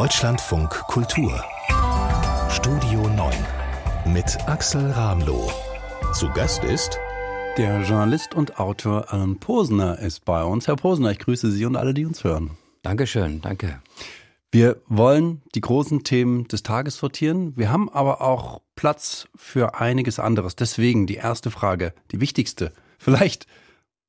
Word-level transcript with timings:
Deutschlandfunk 0.00 0.70
Kultur 0.70 1.44
Studio 2.48 3.06
9 3.06 3.34
mit 4.14 4.34
Axel 4.46 4.90
Ramloh. 4.92 5.52
Zu 6.14 6.30
Gast 6.30 6.64
ist 6.64 6.98
der 7.58 7.82
Journalist 7.82 8.34
und 8.34 8.58
Autor 8.58 9.12
Alan 9.12 9.38
Posner 9.38 9.98
ist 9.98 10.24
bei 10.24 10.42
uns. 10.42 10.68
Herr 10.68 10.76
Posner, 10.76 11.10
ich 11.10 11.18
grüße 11.18 11.50
Sie 11.50 11.66
und 11.66 11.76
alle, 11.76 11.92
die 11.92 12.06
uns 12.06 12.24
hören. 12.24 12.52
Dankeschön, 12.80 13.42
danke. 13.42 13.82
Wir 14.50 14.80
wollen 14.86 15.42
die 15.54 15.60
großen 15.60 16.02
Themen 16.02 16.48
des 16.48 16.62
Tages 16.62 16.96
sortieren. 16.96 17.54
Wir 17.58 17.70
haben 17.70 17.90
aber 17.90 18.22
auch 18.22 18.62
Platz 18.76 19.28
für 19.36 19.78
einiges 19.82 20.18
anderes. 20.18 20.56
Deswegen 20.56 21.06
die 21.06 21.16
erste 21.16 21.50
Frage, 21.50 21.92
die 22.10 22.22
wichtigste, 22.22 22.72
vielleicht 22.98 23.46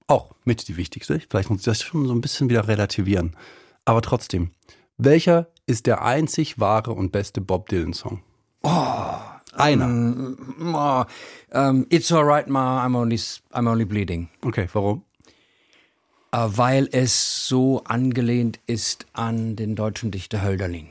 auch 0.08 0.36
mit 0.46 0.70
die 0.70 0.78
wichtigste. 0.78 1.20
Vielleicht 1.30 1.50
muss 1.50 1.60
ich 1.60 1.66
das 1.66 1.82
schon 1.82 2.08
so 2.08 2.14
ein 2.14 2.22
bisschen 2.22 2.50
wieder 2.50 2.70
relativieren. 2.70 3.36
Aber 3.84 4.02
trotzdem, 4.02 4.52
welcher 5.04 5.48
ist 5.66 5.86
der 5.86 6.04
einzig 6.04 6.60
wahre 6.60 6.92
und 6.94 7.12
beste 7.12 7.42
Bob 7.42 7.70
Dylan-Song? 7.70 8.22
Oh, 8.64 9.18
einer. 9.54 9.86
Um, 9.86 10.76
oh, 10.76 11.06
um, 11.54 11.86
it's 11.90 12.12
alright, 12.12 12.48
ma, 12.48 12.86
I'm 12.86 12.96
only, 12.96 13.20
I'm 13.52 13.68
only 13.68 13.86
bleeding. 13.86 14.30
Okay, 14.46 14.68
warum? 14.74 15.04
Uh, 16.34 16.50
weil 16.56 16.88
es 16.92 17.48
so 17.48 17.84
angelehnt 17.84 18.60
ist 18.66 19.06
an 19.14 19.56
den 19.56 19.76
deutschen 19.76 20.12
Dichter 20.12 20.42
Hölderlin. 20.42 20.88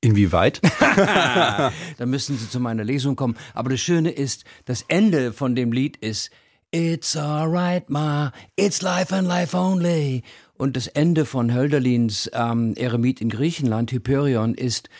Inwieweit? 0.00 0.60
da 0.80 1.72
müssen 2.06 2.38
Sie 2.38 2.48
zu 2.48 2.60
meiner 2.60 2.84
Lesung 2.84 3.16
kommen. 3.16 3.36
Aber 3.52 3.70
das 3.70 3.80
Schöne 3.80 4.10
ist, 4.10 4.44
das 4.64 4.84
Ende 4.88 5.32
von 5.32 5.54
dem 5.54 5.72
Lied 5.72 5.96
ist 5.96 6.30
It's 6.72 7.16
alright, 7.16 7.90
ma, 7.90 8.30
it's 8.56 8.80
life 8.80 9.12
and 9.12 9.26
life 9.26 9.56
only. 9.56 10.22
Und 10.60 10.76
das 10.76 10.88
Ende 10.88 11.24
von 11.24 11.54
Hölderlins 11.54 12.30
ähm, 12.34 12.74
Eremit 12.76 13.22
in 13.22 13.30
Griechenland, 13.30 13.92
Hyperion, 13.92 14.52
ist 14.52 14.90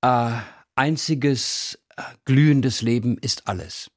äh, 0.00 0.30
einziges 0.74 1.78
äh, 1.98 2.02
glühendes 2.24 2.80
Leben 2.80 3.18
ist 3.18 3.46
alles. 3.46 3.90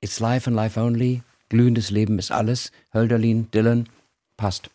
It's 0.00 0.20
life 0.20 0.48
and 0.48 0.54
life 0.54 0.78
only. 0.78 1.22
Glühendes 1.48 1.90
Leben 1.90 2.20
ist 2.20 2.30
alles. 2.30 2.70
Hölderlin, 2.92 3.50
Dylan, 3.50 3.88
passt. 4.36 4.70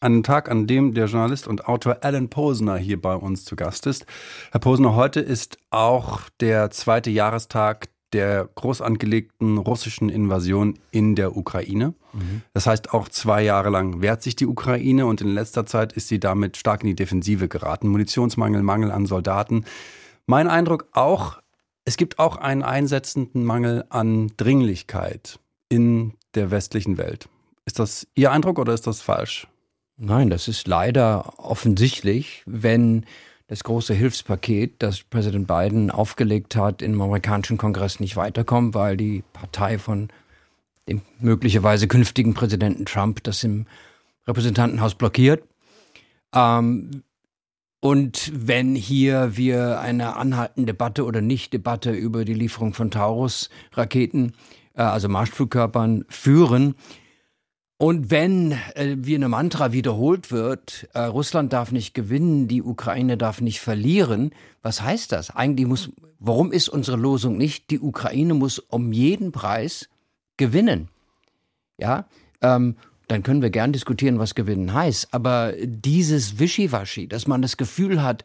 An 0.00 0.24
Tag, 0.24 0.50
an 0.50 0.66
dem 0.66 0.92
der 0.92 1.06
Journalist 1.06 1.46
und 1.46 1.68
Autor 1.68 1.98
Alan 2.00 2.28
Posner 2.28 2.76
hier 2.76 3.00
bei 3.00 3.14
uns 3.14 3.44
zu 3.44 3.54
Gast 3.54 3.86
ist. 3.86 4.04
Herr 4.50 4.58
Posner, 4.58 4.96
heute 4.96 5.20
ist 5.20 5.58
auch 5.70 6.22
der 6.40 6.72
zweite 6.72 7.10
Jahrestag 7.10 7.86
der 8.16 8.48
groß 8.54 8.80
angelegten 8.80 9.58
russischen 9.58 10.08
Invasion 10.08 10.78
in 10.90 11.16
der 11.16 11.36
Ukraine. 11.36 11.92
Mhm. 12.14 12.40
Das 12.54 12.66
heißt, 12.66 12.94
auch 12.94 13.10
zwei 13.10 13.42
Jahre 13.42 13.68
lang 13.68 14.00
wehrt 14.00 14.22
sich 14.22 14.36
die 14.36 14.46
Ukraine 14.46 15.04
und 15.04 15.20
in 15.20 15.28
letzter 15.28 15.66
Zeit 15.66 15.92
ist 15.92 16.08
sie 16.08 16.18
damit 16.18 16.56
stark 16.56 16.80
in 16.82 16.86
die 16.86 16.96
Defensive 16.96 17.46
geraten. 17.46 17.88
Munitionsmangel, 17.88 18.62
Mangel 18.62 18.90
an 18.90 19.04
Soldaten. 19.04 19.66
Mein 20.24 20.48
Eindruck 20.48 20.88
auch, 20.92 21.42
es 21.84 21.98
gibt 21.98 22.18
auch 22.18 22.38
einen 22.38 22.62
einsetzenden 22.62 23.44
Mangel 23.44 23.84
an 23.90 24.32
Dringlichkeit 24.38 25.38
in 25.68 26.14
der 26.34 26.50
westlichen 26.50 26.96
Welt. 26.96 27.28
Ist 27.66 27.78
das 27.78 28.06
Ihr 28.14 28.32
Eindruck 28.32 28.58
oder 28.58 28.72
ist 28.72 28.86
das 28.86 29.02
falsch? 29.02 29.46
Nein, 29.98 30.30
das 30.30 30.48
ist 30.48 30.66
leider 30.66 31.38
offensichtlich, 31.38 32.42
wenn 32.46 33.04
das 33.48 33.62
große 33.62 33.94
Hilfspaket, 33.94 34.74
das 34.82 35.02
Präsident 35.02 35.46
Biden 35.46 35.90
aufgelegt 35.90 36.56
hat, 36.56 36.82
im 36.82 37.00
amerikanischen 37.00 37.58
Kongress 37.58 38.00
nicht 38.00 38.16
weiterkommt, 38.16 38.74
weil 38.74 38.96
die 38.96 39.22
Partei 39.32 39.78
von 39.78 40.08
dem 40.88 41.02
möglicherweise 41.20 41.88
künftigen 41.88 42.34
Präsidenten 42.34 42.86
Trump 42.86 43.22
das 43.22 43.44
im 43.44 43.66
Repräsentantenhaus 44.26 44.94
blockiert. 44.94 45.44
Ähm, 46.34 47.02
und 47.80 48.32
wenn 48.34 48.74
hier 48.74 49.36
wir 49.36 49.80
eine 49.80 50.16
anhaltende 50.16 50.72
Debatte 50.72 51.04
oder 51.04 51.20
Nicht-Debatte 51.20 51.92
über 51.92 52.24
die 52.24 52.34
Lieferung 52.34 52.74
von 52.74 52.90
Taurus-Raketen, 52.90 54.34
äh, 54.74 54.82
also 54.82 55.08
Marschflugkörpern, 55.08 56.04
führen, 56.08 56.74
und 57.78 58.10
wenn 58.10 58.52
äh, 58.74 58.96
wie 58.98 59.14
eine 59.14 59.28
Mantra 59.28 59.72
wiederholt 59.72 60.30
wird, 60.30 60.88
äh, 60.94 61.00
Russland 61.00 61.52
darf 61.52 61.72
nicht 61.72 61.92
gewinnen, 61.92 62.48
die 62.48 62.62
Ukraine 62.62 63.18
darf 63.18 63.40
nicht 63.40 63.60
verlieren, 63.60 64.30
was 64.62 64.80
heißt 64.80 65.12
das? 65.12 65.34
Eigentlich 65.34 65.66
muss, 65.66 65.90
warum 66.18 66.52
ist 66.52 66.68
unsere 66.68 66.96
Losung 66.96 67.36
nicht, 67.36 67.70
die 67.70 67.80
Ukraine 67.80 68.32
muss 68.32 68.58
um 68.58 68.92
jeden 68.92 69.30
Preis 69.30 69.90
gewinnen? 70.38 70.88
Ja, 71.78 72.06
ähm, 72.40 72.76
dann 73.08 73.22
können 73.22 73.42
wir 73.42 73.50
gern 73.50 73.72
diskutieren, 73.72 74.18
was 74.18 74.34
gewinnen 74.34 74.72
heißt. 74.72 75.08
Aber 75.12 75.52
dieses 75.62 76.38
Wischiwaschi, 76.38 77.06
dass 77.06 77.26
man 77.26 77.42
das 77.42 77.58
Gefühl 77.58 78.02
hat, 78.02 78.24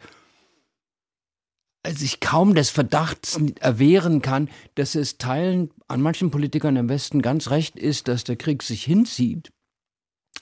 sich 1.88 2.20
kaum 2.20 2.54
des 2.54 2.70
Verdachts 2.70 3.40
erwehren 3.60 4.22
kann, 4.22 4.50
dass 4.76 4.96
es 4.96 5.18
Teilen 5.18 5.72
an 5.88 6.02
manchen 6.02 6.32
Politikern 6.32 6.76
im 6.76 6.90
Westen 6.90 7.22
ganz 7.22 7.50
recht 7.50 7.78
ist, 7.78 8.08
dass 8.08 8.24
der 8.24 8.36
Krieg 8.36 8.64
sich 8.64 8.84
hinzieht. 8.84 9.52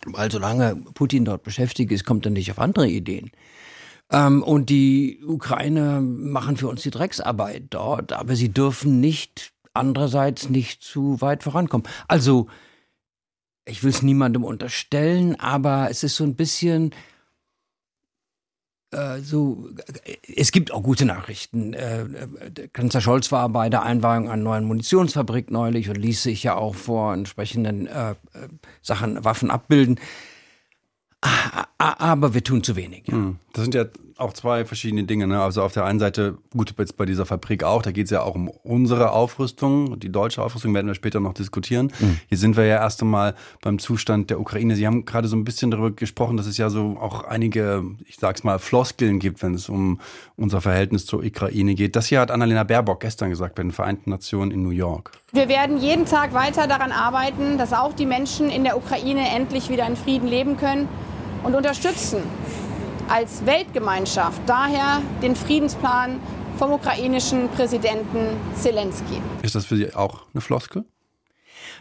Weil 0.06 0.32
solange 0.32 0.76
Putin 0.94 1.26
dort 1.26 1.44
beschäftigt 1.44 1.92
ist, 1.92 2.06
kommt 2.06 2.26
er 2.26 2.32
nicht 2.32 2.52
auf 2.52 2.60
andere 2.60 2.88
Ideen. 2.88 3.32
Ähm, 4.12 4.44
und 4.44 4.70
die 4.70 5.22
Ukraine 5.26 6.02
machen 6.02 6.58
für 6.58 6.68
uns 6.68 6.82
die 6.82 6.92
Drecksarbeit 6.92 7.66
dort, 7.70 8.14
aber 8.14 8.36
sie 8.36 8.50
dürfen 8.50 9.00
nicht 9.00 9.52
andererseits 9.74 10.50
nicht 10.50 10.84
zu 10.84 11.22
weit 11.22 11.44
vorankommen. 11.44 11.88
Also, 12.08 12.48
ich 13.66 13.84
will 13.84 13.92
es 13.92 14.02
niemandem 14.02 14.44
unterstellen, 14.44 15.40
aber 15.40 15.90
es 15.90 16.04
ist 16.04 16.16
so 16.16 16.24
ein 16.24 16.36
bisschen, 16.36 16.92
so, 19.22 19.70
es 20.36 20.52
gibt 20.52 20.72
auch 20.72 20.82
gute 20.82 21.06
Nachrichten. 21.06 21.74
Äh, 21.74 22.06
Kanzler 22.74 23.02
Scholz 23.02 23.32
war 23.32 23.48
bei 23.50 23.70
der 23.70 23.84
Einweihung 23.84 24.30
einer 24.30 24.42
neuen 24.42 24.66
Munitionsfabrik 24.66 25.52
neulich 25.52 25.90
und 25.90 25.98
ließ 25.98 26.24
sich 26.24 26.44
ja 26.44 26.56
auch 26.56 26.76
vor 26.76 27.14
entsprechenden 27.14 27.86
äh, 27.88 28.16
Sachen 28.82 29.24
Waffen 29.24 29.52
abbilden. 29.52 30.00
Aber 31.80 32.34
wir 32.34 32.44
tun 32.44 32.62
zu 32.62 32.76
wenig. 32.76 33.04
Ja. 33.08 33.14
Hm. 33.14 33.38
Das 33.54 33.64
sind 33.64 33.74
ja 33.74 33.86
auch 34.18 34.34
zwei 34.34 34.66
verschiedene 34.66 35.06
Dinge. 35.06 35.28
Ne? 35.28 35.42
Also 35.42 35.64
auf 35.64 35.72
der 35.72 35.86
einen 35.86 36.00
Seite, 36.00 36.38
gut, 36.52 36.74
jetzt 36.78 36.98
bei 36.98 37.06
dieser 37.06 37.26
Fabrik 37.26 37.64
auch, 37.64 37.82
da 37.82 37.92
geht 37.92 38.06
es 38.06 38.12
ja 38.12 38.22
auch 38.22 38.36
um 38.36 38.50
unsere 38.50 39.12
Aufrüstung. 39.12 39.98
Die 40.00 40.12
deutsche 40.12 40.44
Aufrüstung 40.44 40.74
werden 40.74 40.88
wir 40.88 40.94
später 40.94 41.22
noch 41.22 41.34
diskutieren. 41.34 41.92
Mhm. 42.00 42.20
Hier 42.28 42.38
sind 42.38 42.58
wir 42.58 42.66
ja 42.66 42.76
erst 42.78 43.02
einmal 43.02 43.34
beim 43.62 43.80
Zustand 43.80 44.30
der 44.30 44.42
Ukraine. 44.42 44.76
Sie 44.76 44.86
haben 44.86 45.06
gerade 45.06 45.30
so 45.30 45.38
ein 45.38 45.46
bisschen 45.46 45.72
darüber 45.72 45.92
gesprochen, 45.92 46.36
dass 46.36 46.48
es 46.48 46.58
ja 46.58 46.70
so 46.70 46.98
auch 47.00 47.24
einige, 47.24 47.84
ich 48.06 48.18
sag's 48.18 48.44
mal, 48.44 48.60
Floskeln 48.60 49.20
gibt, 49.20 49.42
wenn 49.42 49.54
es 49.54 49.70
um 49.70 50.02
unser 50.36 50.60
Verhältnis 50.60 51.06
zur 51.06 51.24
Ukraine 51.24 51.76
geht. 51.76 51.96
Das 51.96 52.08
hier 52.08 52.20
hat 52.20 52.30
Annalena 52.30 52.66
Baerbock 52.66 53.00
gestern 53.00 53.30
gesagt 53.30 53.56
bei 53.56 53.64
den 53.64 53.72
Vereinten 53.72 54.10
Nationen 54.10 54.52
in 54.52 54.64
New 54.64 54.72
York. 54.72 55.12
Wir 55.32 55.48
werden 55.48 55.78
jeden 55.78 56.06
Tag 56.06 56.34
weiter 56.34 56.68
daran 56.68 56.92
arbeiten, 56.92 57.58
dass 57.58 57.72
auch 57.72 57.94
die 57.94 58.06
Menschen 58.06 58.50
in 58.50 58.66
der 58.66 58.76
Ukraine 58.76 59.30
endlich 59.34 59.70
wieder 59.70 59.88
in 59.88 59.96
Frieden 59.96 60.28
leben 60.28 60.58
können 60.58 60.90
und 61.44 61.56
unterstützen 61.56 62.24
als 63.08 63.46
Weltgemeinschaft 63.46 64.42
daher 64.46 65.02
den 65.22 65.36
Friedensplan 65.36 66.20
vom 66.58 66.74
ukrainischen 66.74 67.50
Präsidenten 67.50 68.38
Zelensky. 68.56 69.22
Ist 69.42 69.56
das 69.56 69.66
für 69.66 69.78
Sie 69.78 69.94
auch 69.94 70.24
eine 70.34 70.42
Floskel? 70.42 70.86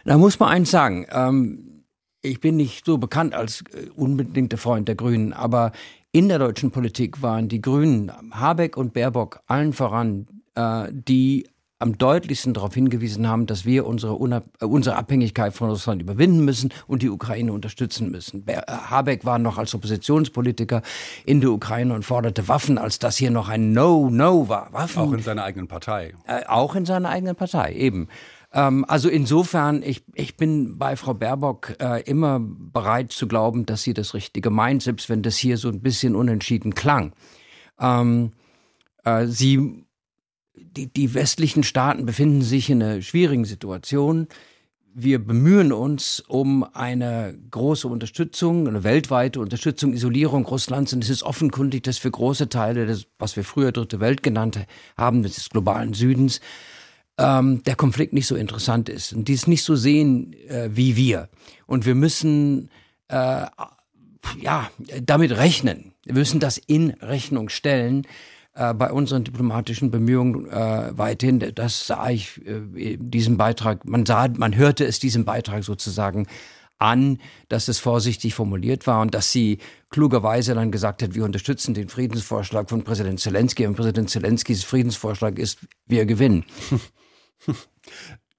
Da 0.05 0.17
muss 0.17 0.39
man 0.39 0.49
eins 0.49 0.71
sagen. 0.71 1.05
Ähm, 1.11 1.83
ich 2.21 2.39
bin 2.39 2.57
nicht 2.57 2.85
so 2.85 2.97
bekannt 2.97 3.33
als 3.33 3.63
äh, 3.73 3.89
unbedingter 3.95 4.57
Freund 4.57 4.87
der 4.87 4.95
Grünen, 4.95 5.33
aber 5.33 5.71
in 6.11 6.27
der 6.27 6.39
deutschen 6.39 6.71
Politik 6.71 7.21
waren 7.21 7.49
die 7.49 7.61
Grünen, 7.61 8.11
Habeck 8.31 8.77
und 8.77 8.93
Baerbock, 8.93 9.41
allen 9.45 9.73
voran, 9.73 10.27
äh, 10.55 10.87
die 10.91 11.47
am 11.79 11.97
deutlichsten 11.97 12.53
darauf 12.53 12.73
hingewiesen 12.73 13.27
haben, 13.27 13.45
dass 13.45 13.65
wir 13.65 13.87
unsere, 13.87 14.13
Unab 14.13 14.43
äh, 14.61 14.65
unsere 14.65 14.97
Abhängigkeit 14.97 15.53
von 15.53 15.69
Russland 15.69 16.01
überwinden 16.01 16.43
müssen 16.43 16.71
und 16.87 17.01
die 17.01 17.09
Ukraine 17.09 17.53
unterstützen 17.53 18.11
müssen. 18.11 18.45
Äh, 18.47 18.61
Habeck 18.67 19.25
war 19.25 19.39
noch 19.39 19.57
als 19.57 19.73
Oppositionspolitiker 19.73 20.81
in 21.25 21.39
der 21.39 21.51
Ukraine 21.51 21.93
und 21.93 22.03
forderte 22.03 22.47
Waffen, 22.49 22.77
als 22.77 22.99
das 22.99 23.15
hier 23.17 23.31
noch 23.31 23.47
ein 23.47 23.71
No-No 23.71 24.49
war. 24.49 24.71
Waffen. 24.73 25.01
Auch 25.01 25.13
in 25.13 25.23
seiner 25.23 25.43
eigenen 25.43 25.67
Partei. 25.67 26.13
Äh, 26.27 26.45
auch 26.47 26.75
in 26.75 26.85
seiner 26.85 27.09
eigenen 27.09 27.37
Partei, 27.37 27.73
eben. 27.73 28.09
Ähm, 28.51 28.83
also 28.87 29.07
insofern, 29.07 29.81
ich, 29.81 30.03
ich 30.15 30.35
bin 30.35 30.77
bei 30.77 30.97
Frau 30.97 31.13
Baerbock 31.13 31.77
äh, 31.79 32.01
immer 32.03 32.41
bereit 32.41 33.13
zu 33.13 33.25
glauben, 33.27 33.65
dass 33.65 33.83
sie 33.83 33.93
das 33.93 34.13
Richtige 34.13 34.49
meint, 34.49 34.83
selbst 34.83 35.09
wenn 35.09 35.21
das 35.21 35.37
hier 35.37 35.57
so 35.57 35.69
ein 35.69 35.81
bisschen 35.81 36.15
unentschieden 36.15 36.75
klang. 36.75 37.13
Ähm, 37.79 38.33
äh, 39.05 39.27
sie 39.27 39.85
die, 40.75 40.87
die 40.87 41.13
westlichen 41.13 41.63
Staaten 41.63 42.05
befinden 42.05 42.41
sich 42.41 42.69
in 42.69 42.81
einer 42.81 43.01
schwierigen 43.01 43.45
Situation. 43.45 44.27
Wir 44.93 45.23
bemühen 45.23 45.71
uns 45.71 46.19
um 46.19 46.63
eine 46.73 47.37
große 47.51 47.87
Unterstützung, 47.87 48.67
eine 48.67 48.83
weltweite 48.83 49.39
Unterstützung, 49.39 49.93
Isolierung 49.93 50.45
Russlands. 50.45 50.93
Und 50.93 51.03
es 51.03 51.09
ist 51.09 51.23
offenkundig, 51.23 51.83
dass 51.83 51.97
für 51.97 52.11
große 52.11 52.49
Teile 52.49 52.85
des, 52.85 53.05
was 53.17 53.35
wir 53.35 53.43
früher 53.43 53.71
Dritte 53.71 53.99
Welt 53.99 54.23
genannt 54.23 54.59
haben, 54.97 55.23
des 55.23 55.49
globalen 55.49 55.93
Südens, 55.93 56.41
ähm, 57.17 57.63
der 57.63 57.75
Konflikt 57.75 58.13
nicht 58.13 58.27
so 58.27 58.35
interessant 58.35 58.89
ist. 58.89 59.13
Und 59.13 59.27
die 59.27 59.33
es 59.33 59.47
nicht 59.47 59.63
so 59.63 59.75
sehen 59.75 60.33
äh, 60.47 60.69
wie 60.71 60.95
wir. 60.95 61.29
Und 61.67 61.85
wir 61.85 61.95
müssen 61.95 62.69
äh, 63.09 63.45
ja 64.41 64.71
damit 65.03 65.37
rechnen, 65.37 65.93
Wir 66.05 66.15
müssen 66.15 66.39
das 66.39 66.57
in 66.57 66.91
Rechnung 67.01 67.49
stellen 67.49 68.07
äh, 68.59 68.73
bei 68.73 68.91
unseren 68.91 69.23
diplomatischen 69.23 69.89
Bemühungen 69.89 70.49
äh, 70.49 70.91
weiterhin. 70.97 71.39
Das 71.55 71.87
sah 71.87 72.09
ich 72.09 72.45
äh, 72.45 72.97
diesem 72.99 73.37
Beitrag, 73.37 73.85
man 73.85 74.05
sah, 74.05 74.27
man 74.27 74.55
hörte 74.57 74.85
es 74.85 74.99
diesem 74.99 75.23
Beitrag 75.23 75.63
sozusagen 75.63 76.27
an, 76.77 77.19
dass 77.47 77.69
es 77.69 77.79
vorsichtig 77.79 78.33
formuliert 78.35 78.85
war 78.85 79.01
und 79.01 79.13
dass 79.13 79.31
sie 79.31 79.59
klugerweise 79.89 80.55
dann 80.55 80.71
gesagt 80.71 81.01
hat, 81.01 81.15
wir 81.15 81.23
unterstützen 81.23 81.73
den 81.73 81.87
Friedensvorschlag 81.87 82.69
von 82.69 82.83
Präsident 82.83 83.21
Zelensky 83.21 83.65
und 83.65 83.75
Präsident 83.75 84.09
Zelenskys 84.09 84.65
Friedensvorschlag 84.65 85.39
ist, 85.39 85.59
wir 85.87 86.05
gewinnen. 86.05 86.43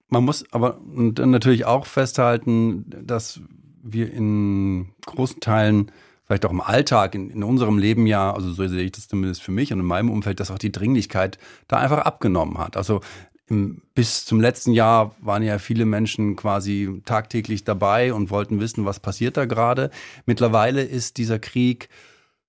Man 0.08 0.24
muss 0.24 0.44
aber 0.52 0.80
natürlich 0.84 1.64
auch 1.64 1.86
festhalten, 1.86 2.84
dass 3.06 3.40
wir 3.82 4.12
in 4.12 4.90
großen 5.06 5.40
Teilen 5.40 5.92
vielleicht 6.30 6.46
auch 6.46 6.52
im 6.52 6.60
Alltag, 6.60 7.16
in, 7.16 7.28
in, 7.30 7.42
unserem 7.42 7.76
Leben 7.76 8.06
ja, 8.06 8.32
also 8.32 8.52
so 8.52 8.64
sehe 8.68 8.84
ich 8.84 8.92
das 8.92 9.08
zumindest 9.08 9.42
für 9.42 9.50
mich 9.50 9.72
und 9.72 9.80
in 9.80 9.84
meinem 9.84 10.10
Umfeld, 10.10 10.38
dass 10.38 10.52
auch 10.52 10.58
die 10.58 10.70
Dringlichkeit 10.70 11.38
da 11.66 11.78
einfach 11.78 11.98
abgenommen 11.98 12.58
hat. 12.58 12.76
Also 12.76 13.00
bis 13.94 14.26
zum 14.26 14.40
letzten 14.40 14.70
Jahr 14.70 15.16
waren 15.20 15.42
ja 15.42 15.58
viele 15.58 15.86
Menschen 15.86 16.36
quasi 16.36 17.02
tagtäglich 17.04 17.64
dabei 17.64 18.14
und 18.14 18.30
wollten 18.30 18.60
wissen, 18.60 18.84
was 18.84 19.00
passiert 19.00 19.36
da 19.36 19.44
gerade. 19.44 19.90
Mittlerweile 20.24 20.84
ist 20.84 21.16
dieser 21.16 21.40
Krieg, 21.40 21.88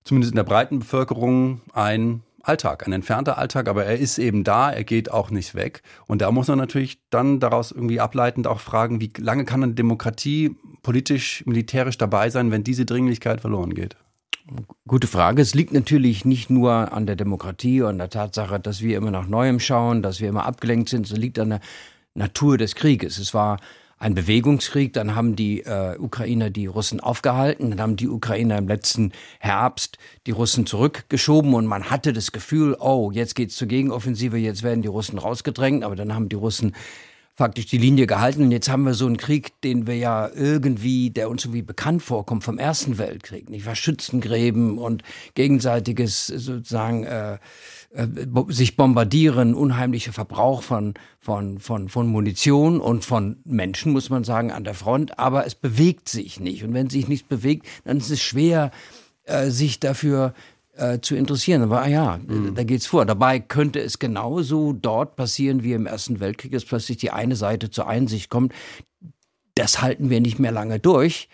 zumindest 0.04 0.30
in 0.30 0.36
der 0.36 0.44
breiten 0.44 0.78
Bevölkerung, 0.78 1.60
ein 1.72 2.22
Alltag, 2.42 2.86
ein 2.86 2.92
entfernter 2.92 3.38
Alltag, 3.38 3.68
aber 3.68 3.84
er 3.84 3.98
ist 3.98 4.18
eben 4.18 4.44
da, 4.44 4.70
er 4.70 4.84
geht 4.84 5.10
auch 5.10 5.30
nicht 5.30 5.54
weg. 5.54 5.82
Und 6.06 6.22
da 6.22 6.30
muss 6.30 6.48
man 6.48 6.58
natürlich 6.58 7.00
dann 7.10 7.40
daraus 7.40 7.70
irgendwie 7.70 8.00
ableitend 8.00 8.46
auch 8.46 8.60
fragen, 8.60 9.00
wie 9.00 9.12
lange 9.18 9.44
kann 9.44 9.62
eine 9.62 9.74
Demokratie 9.74 10.56
politisch, 10.82 11.44
militärisch 11.46 11.98
dabei 11.98 12.30
sein, 12.30 12.50
wenn 12.50 12.64
diese 12.64 12.84
Dringlichkeit 12.84 13.40
verloren 13.40 13.74
geht? 13.74 13.96
Gute 14.88 15.06
Frage. 15.06 15.40
Es 15.40 15.54
liegt 15.54 15.72
natürlich 15.72 16.24
nicht 16.24 16.50
nur 16.50 16.92
an 16.92 17.06
der 17.06 17.14
Demokratie 17.14 17.80
und 17.82 17.90
an 17.90 17.98
der 17.98 18.10
Tatsache, 18.10 18.58
dass 18.58 18.82
wir 18.82 18.96
immer 18.96 19.12
nach 19.12 19.28
Neuem 19.28 19.60
schauen, 19.60 20.02
dass 20.02 20.20
wir 20.20 20.28
immer 20.28 20.44
abgelenkt 20.44 20.88
sind. 20.88 21.06
Es 21.06 21.16
liegt 21.16 21.38
an 21.38 21.50
der 21.50 21.60
Natur 22.14 22.58
des 22.58 22.74
Krieges. 22.74 23.18
Es 23.18 23.34
war 23.34 23.58
ein 24.02 24.14
Bewegungskrieg, 24.14 24.92
dann 24.92 25.14
haben 25.14 25.36
die 25.36 25.60
äh, 25.60 25.96
Ukrainer 25.96 26.50
die 26.50 26.66
Russen 26.66 26.98
aufgehalten, 26.98 27.70
dann 27.70 27.80
haben 27.80 27.96
die 27.96 28.08
Ukrainer 28.08 28.58
im 28.58 28.66
letzten 28.66 29.12
Herbst 29.38 29.96
die 30.26 30.32
Russen 30.32 30.66
zurückgeschoben 30.66 31.54
und 31.54 31.66
man 31.66 31.88
hatte 31.88 32.12
das 32.12 32.32
Gefühl, 32.32 32.76
oh, 32.80 33.12
jetzt 33.12 33.36
geht's 33.36 33.54
zur 33.54 33.68
Gegenoffensive, 33.68 34.36
jetzt 34.38 34.64
werden 34.64 34.82
die 34.82 34.88
Russen 34.88 35.18
rausgedrängt, 35.18 35.84
aber 35.84 35.94
dann 35.94 36.16
haben 36.16 36.28
die 36.28 36.34
Russen 36.34 36.74
faktisch 37.34 37.66
die 37.66 37.78
Linie 37.78 38.06
gehalten. 38.06 38.42
Und 38.42 38.52
jetzt 38.52 38.68
haben 38.68 38.84
wir 38.84 38.94
so 38.94 39.06
einen 39.06 39.16
Krieg, 39.16 39.60
den 39.62 39.86
wir 39.86 39.96
ja 39.96 40.28
irgendwie, 40.34 41.10
der 41.10 41.30
uns 41.30 41.44
irgendwie 41.44 41.62
bekannt 41.62 42.02
vorkommt 42.02 42.44
vom 42.44 42.58
Ersten 42.58 42.98
Weltkrieg, 42.98 43.48
nicht 43.48 43.66
wahr? 43.66 43.74
Schützengräben 43.74 44.78
und 44.78 45.02
gegenseitiges 45.34 46.26
sozusagen 46.26 47.04
äh, 47.04 47.38
äh, 47.94 48.06
sich 48.48 48.76
bombardieren, 48.76 49.54
unheimlicher 49.54 50.12
Verbrauch 50.12 50.62
von, 50.62 50.94
von, 51.20 51.58
von, 51.58 51.88
von 51.88 52.06
Munition 52.06 52.80
und 52.80 53.04
von 53.04 53.38
Menschen, 53.44 53.92
muss 53.92 54.10
man 54.10 54.24
sagen, 54.24 54.50
an 54.50 54.64
der 54.64 54.74
Front. 54.74 55.18
Aber 55.18 55.46
es 55.46 55.54
bewegt 55.54 56.08
sich 56.08 56.38
nicht. 56.38 56.64
Und 56.64 56.74
wenn 56.74 56.90
sich 56.90 57.08
nichts 57.08 57.26
bewegt, 57.26 57.66
dann 57.84 57.96
ist 57.96 58.10
es 58.10 58.20
schwer, 58.20 58.70
äh, 59.24 59.50
sich 59.50 59.80
dafür 59.80 60.34
äh, 60.76 61.00
zu 61.00 61.16
interessieren. 61.16 61.62
Aber 61.62 61.82
ah 61.82 61.88
ja, 61.88 62.20
mhm. 62.26 62.54
da 62.54 62.64
geht's 62.64 62.86
vor. 62.86 63.04
Dabei 63.04 63.40
könnte 63.40 63.80
es 63.80 63.98
genauso 63.98 64.72
dort 64.72 65.16
passieren 65.16 65.62
wie 65.62 65.72
im 65.72 65.86
Ersten 65.86 66.20
Weltkrieg, 66.20 66.52
dass 66.52 66.64
plötzlich 66.64 66.98
die 66.98 67.10
eine 67.10 67.36
Seite 67.36 67.70
zur 67.70 67.86
Einsicht 67.86 68.30
kommt. 68.30 68.52
Das 69.54 69.82
halten 69.82 70.10
wir 70.10 70.20
nicht 70.20 70.38
mehr 70.38 70.52
lange 70.52 70.78
durch. 70.78 71.28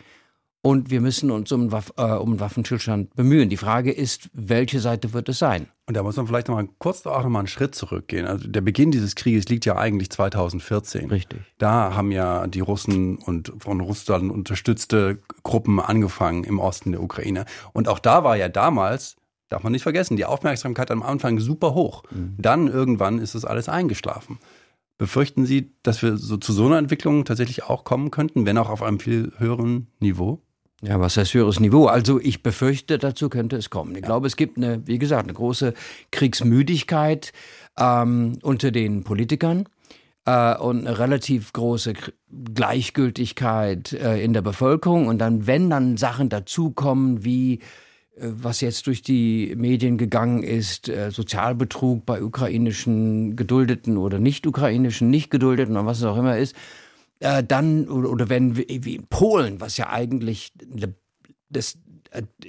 Und 0.61 0.91
wir 0.91 1.01
müssen 1.01 1.31
uns 1.31 1.53
um, 1.53 1.71
Waff, 1.71 1.93
äh, 1.97 2.03
um 2.03 2.31
einen 2.31 2.41
Waffenstillstand 2.41 3.15
bemühen. 3.15 3.49
Die 3.49 3.57
Frage 3.57 3.93
ist, 3.93 4.29
welche 4.33 4.81
Seite 4.81 5.13
wird 5.13 5.29
es 5.29 5.39
sein? 5.39 5.69
Und 5.87 5.97
da 5.97 6.03
muss 6.03 6.17
man 6.17 6.27
vielleicht 6.27 6.49
noch 6.49 6.57
mal 6.57 6.69
kurz 6.79 7.07
auch 7.07 7.23
noch 7.23 7.31
mal 7.31 7.39
einen 7.39 7.49
Schritt 7.49 7.77
zurückgehen. 7.77 8.27
Also 8.27 8.49
der 8.49 8.61
Beginn 8.61 8.91
dieses 8.91 9.15
Krieges 9.15 9.49
liegt 9.49 9.65
ja 9.67 9.77
eigentlich 9.77 10.11
2014. 10.11 11.11
Richtig. 11.11 11.39
Da 11.59 11.95
haben 11.95 12.11
ja 12.11 12.47
die 12.49 12.61
Russen 12.61 13.19
und 13.19 13.53
von 13.61 13.81
Russland 13.81 14.33
unterstützte 14.33 15.21
Gruppen 15.45 15.79
angefangen 15.79 16.43
im 16.43 16.59
Osten 16.59 16.91
der 16.91 17.03
Ukraine. 17.03 17.45
Und 17.73 17.89
auch 17.89 18.01
da 18.01 18.25
war 18.25 18.37
ja 18.37 18.49
damals 18.49 19.17
Darf 19.49 19.63
man 19.63 19.73
nicht 19.73 19.83
vergessen, 19.83 20.17
die 20.17 20.27
Aufmerksamkeit 20.27 20.91
am 20.91 21.03
Anfang 21.03 21.41
super 21.41 21.75
hoch. 21.75 22.03
Mhm. 22.11 22.35
Dann 22.39 22.69
irgendwann 22.69 23.19
ist 23.19 23.35
es 23.35 23.45
alles 23.45 23.69
eingeschlafen. 23.69 24.39
Befürchten 24.99 25.47
Sie, 25.47 25.73
dass 25.83 26.03
wir 26.03 26.17
so 26.17 26.37
zu 26.37 26.53
so 26.53 26.67
einer 26.67 26.79
Entwicklung 26.79 27.25
tatsächlich 27.25 27.63
auch 27.65 27.85
kommen 27.85 28.11
könnten, 28.11 28.47
wenn 28.47 28.59
auch 28.59 28.69
auf 28.69 28.83
einem 28.83 28.99
viel 28.99 29.33
höheren 29.39 29.87
Niveau? 30.01 30.43
Ja, 30.83 31.01
was 31.01 31.17
heißt 31.17 31.35
höheres 31.35 31.61
Niveau? 31.61 31.87
Also 31.87 32.21
ich 32.21 32.43
befürchte, 32.43 32.99
dazu 32.99 33.29
könnte 33.29 33.57
es 33.57 33.71
kommen. 33.71 33.93
Ich 33.93 34.03
ja. 34.03 34.07
glaube, 34.07 34.27
es 34.27 34.37
gibt 34.37 34.57
eine, 34.57 34.87
wie 34.87 34.99
gesagt, 34.99 35.25
eine 35.25 35.35
große 35.35 35.75
Kriegsmüdigkeit 36.13 37.33
ähm, 37.77 38.39
unter 38.43 38.71
den 38.71 39.03
Politikern 39.03 39.69
äh, 40.25 40.57
und 40.57 40.87
eine 40.87 40.99
relativ 40.99 41.53
große 41.53 41.95
Gleichgültigkeit 42.55 43.93
äh, 43.93 44.23
in 44.23 44.33
der 44.33 44.43
Bevölkerung. 44.43 45.09
Und 45.09 45.19
dann, 45.19 45.47
wenn 45.49 45.71
dann 45.71 45.97
Sachen 45.97 46.29
dazukommen 46.29 47.25
wie 47.25 47.61
was 48.21 48.61
jetzt 48.61 48.87
durch 48.87 49.03
die 49.03 49.55
Medien 49.57 49.99
gegangen 49.99 50.43
ist, 50.43 50.89
äh, 50.89 51.11
Sozialbetrug 51.11 52.05
bei 52.07 52.23
ukrainischen 52.23 53.37
Geduldeten 53.37 53.97
oder 53.97 54.19
nicht 54.19 54.47
ukrainischen, 54.47 55.11
nicht 55.11 55.31
Geduldeten 55.31 55.77
oder 55.77 55.87
was 55.87 55.99
es 55.99 56.05
auch 56.05 56.17
immer 56.17 56.37
ist, 56.37 56.55
äh, 57.21 57.43
dann, 57.43 57.89
oder, 57.89 58.29
wenn 58.29 58.57
wie 58.57 58.63
in 58.63 59.07
Polen, 59.07 59.61
was 59.61 59.77
ja 59.77 59.91
eigentlich 59.91 60.53
das 61.51 61.79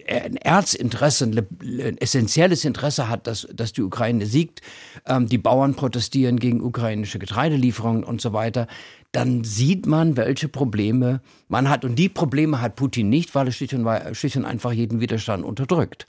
ein 0.07 0.37
Erzinteresse, 0.37 1.25
ein 1.25 1.97
essentielles 1.97 2.63
Interesse 2.63 3.09
hat, 3.09 3.27
dass, 3.27 3.47
dass 3.53 3.73
die 3.73 3.81
Ukraine 3.81 4.25
siegt, 4.25 4.61
ähm, 5.05 5.27
die 5.27 5.37
Bauern 5.37 5.75
protestieren 5.75 6.39
gegen 6.39 6.61
ukrainische 6.61 7.19
Getreidelieferungen 7.19 8.03
und 8.03 8.21
so 8.21 8.31
weiter, 8.31 8.67
dann 9.11 9.43
sieht 9.43 9.87
man, 9.87 10.17
welche 10.17 10.47
Probleme 10.47 11.21
man 11.47 11.69
hat. 11.69 11.83
Und 11.83 11.95
die 11.95 12.09
Probleme 12.09 12.61
hat 12.61 12.75
Putin 12.75 13.09
nicht, 13.09 13.33
weil 13.33 13.47
er 13.47 13.51
schlicht 13.51 13.73
und, 13.73 13.87
schlicht 14.15 14.37
und 14.37 14.45
einfach 14.45 14.71
jeden 14.71 14.99
Widerstand 14.99 15.43
unterdrückt. 15.43 16.05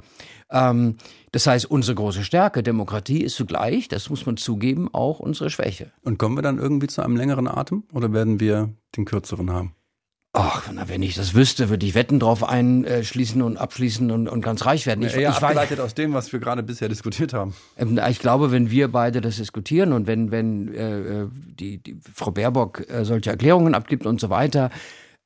Ähm, 0.51 0.97
das 1.33 1.47
heißt, 1.47 1.67
unsere 1.67 1.95
große 1.95 2.25
Stärke, 2.25 2.63
Demokratie, 2.63 3.23
ist 3.23 3.37
zugleich, 3.37 3.89
das 3.89 4.11
muss 4.11 4.27
man 4.27 4.37
zugeben, 4.37 4.93
auch 4.93 5.21
unsere 5.21 5.49
Schwäche. 5.49 5.93
Und 6.03 6.19
kommen 6.19 6.37
wir 6.37 6.43
dann 6.43 6.59
irgendwie 6.59 6.89
zu 6.89 7.03
einem 7.03 7.17
längeren 7.17 7.49
Atem 7.49 7.85
oder 7.93 8.13
werden 8.13 8.41
wir 8.41 8.75
den 8.97 9.05
kürzeren 9.07 9.51
haben? 9.51 9.75
Ach, 10.43 10.71
na, 10.73 10.89
wenn 10.89 11.03
ich 11.03 11.15
das 11.15 11.35
wüsste, 11.35 11.69
würde 11.69 11.85
ich 11.85 11.95
Wetten 11.95 12.19
drauf 12.19 12.43
einschließen 12.43 13.43
und 13.43 13.59
abschließen 13.59 14.11
und, 14.11 14.27
und 14.27 14.41
ganz 14.41 14.65
reich 14.65 14.87
werden. 14.87 15.05
Ich, 15.05 15.15
ja, 15.15 15.31
ich 15.31 15.37
abgeleitet 15.37 15.81
aus 15.81 15.93
dem, 15.95 16.15
was 16.15 16.33
wir 16.33 16.41
gerade 16.41 16.63
bisher 16.63 16.89
diskutiert 16.89 17.35
haben. 17.35 17.55
Ähm, 17.77 18.01
ich 18.09 18.21
glaube, 18.21 18.51
wenn 18.51 18.71
wir 18.71 18.89
beide 18.89 19.21
das 19.21 19.37
diskutieren 19.37 19.93
und 19.93 20.07
wenn, 20.07 20.31
wenn 20.31 20.75
äh, 20.75 21.27
die, 21.31 21.79
die 21.79 22.01
Frau 22.15 22.31
Baerbock 22.31 22.89
äh, 22.89 23.05
solche 23.05 23.29
Erklärungen 23.29 23.75
abgibt 23.75 24.07
und 24.07 24.19
so 24.19 24.31
weiter, 24.31 24.71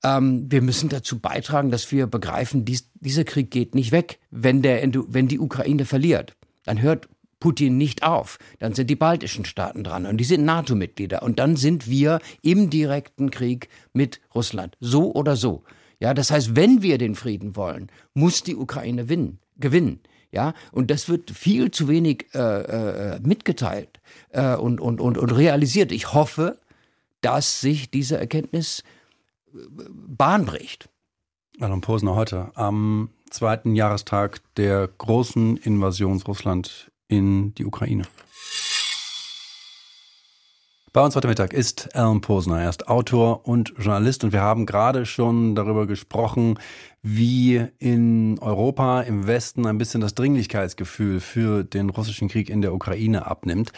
ähm, 0.02 0.46
wir 0.50 0.62
müssen 0.62 0.88
dazu 0.88 1.20
beitragen, 1.20 1.70
dass 1.70 1.92
wir 1.92 2.08
begreifen, 2.08 2.64
dies, 2.64 2.90
dieser 2.94 3.22
Krieg 3.22 3.52
geht 3.52 3.76
nicht 3.76 3.92
weg, 3.92 4.18
wenn, 4.32 4.62
der, 4.62 4.82
wenn 5.08 5.28
die 5.28 5.38
Ukraine 5.38 5.84
verliert. 5.84 6.34
Dann 6.64 6.82
hört 6.82 7.08
Putin 7.44 7.76
nicht 7.76 8.02
auf. 8.02 8.38
Dann 8.58 8.72
sind 8.72 8.88
die 8.88 8.96
baltischen 8.96 9.44
Staaten 9.44 9.84
dran 9.84 10.06
und 10.06 10.16
die 10.16 10.24
sind 10.24 10.46
NATO-Mitglieder. 10.46 11.22
Und 11.22 11.38
dann 11.38 11.56
sind 11.56 11.90
wir 11.90 12.20
im 12.40 12.70
direkten 12.70 13.30
Krieg 13.30 13.68
mit 13.92 14.22
Russland. 14.34 14.78
So 14.80 15.12
oder 15.12 15.36
so. 15.36 15.62
Ja, 16.00 16.14
das 16.14 16.30
heißt, 16.30 16.56
wenn 16.56 16.80
wir 16.80 16.96
den 16.96 17.14
Frieden 17.14 17.54
wollen, 17.54 17.92
muss 18.14 18.44
die 18.44 18.56
Ukraine 18.56 19.10
winnen, 19.10 19.40
gewinnen. 19.58 20.00
Ja, 20.32 20.54
und 20.72 20.90
das 20.90 21.10
wird 21.10 21.32
viel 21.32 21.70
zu 21.70 21.86
wenig 21.86 22.28
äh, 22.32 22.38
äh, 22.38 23.20
mitgeteilt 23.20 24.00
äh, 24.30 24.56
und, 24.56 24.80
und, 24.80 25.02
und, 25.02 25.18
und 25.18 25.30
realisiert. 25.30 25.92
Ich 25.92 26.14
hoffe, 26.14 26.58
dass 27.20 27.60
sich 27.60 27.90
diese 27.90 28.16
Erkenntnis 28.16 28.82
äh, 29.52 29.58
Bahn 29.90 30.46
bricht. 30.46 30.88
Alan 31.60 31.82
Posner 31.82 32.14
heute 32.14 32.52
am 32.54 33.10
zweiten 33.28 33.74
Jahrestag 33.74 34.40
der 34.56 34.88
großen 34.88 35.58
Invasion 35.58 36.22
Russland 36.22 36.90
in 37.08 37.54
die 37.54 37.64
Ukraine. 37.64 38.04
Bei 40.94 41.04
uns 41.04 41.16
heute 41.16 41.26
Mittag 41.26 41.52
ist 41.52 41.96
Alan 41.96 42.20
Posner. 42.20 42.60
Er 42.60 42.70
ist 42.70 42.86
Autor 42.86 43.48
und 43.48 43.74
Journalist 43.78 44.22
und 44.22 44.32
wir 44.32 44.42
haben 44.42 44.64
gerade 44.64 45.06
schon 45.06 45.56
darüber 45.56 45.88
gesprochen, 45.88 46.56
wie 47.02 47.66
in 47.80 48.38
Europa, 48.38 49.00
im 49.00 49.26
Westen 49.26 49.66
ein 49.66 49.76
bisschen 49.76 50.00
das 50.00 50.14
Dringlichkeitsgefühl 50.14 51.18
für 51.18 51.64
den 51.64 51.90
russischen 51.90 52.28
Krieg 52.28 52.48
in 52.48 52.62
der 52.62 52.72
Ukraine 52.72 53.26
abnimmt. 53.26 53.72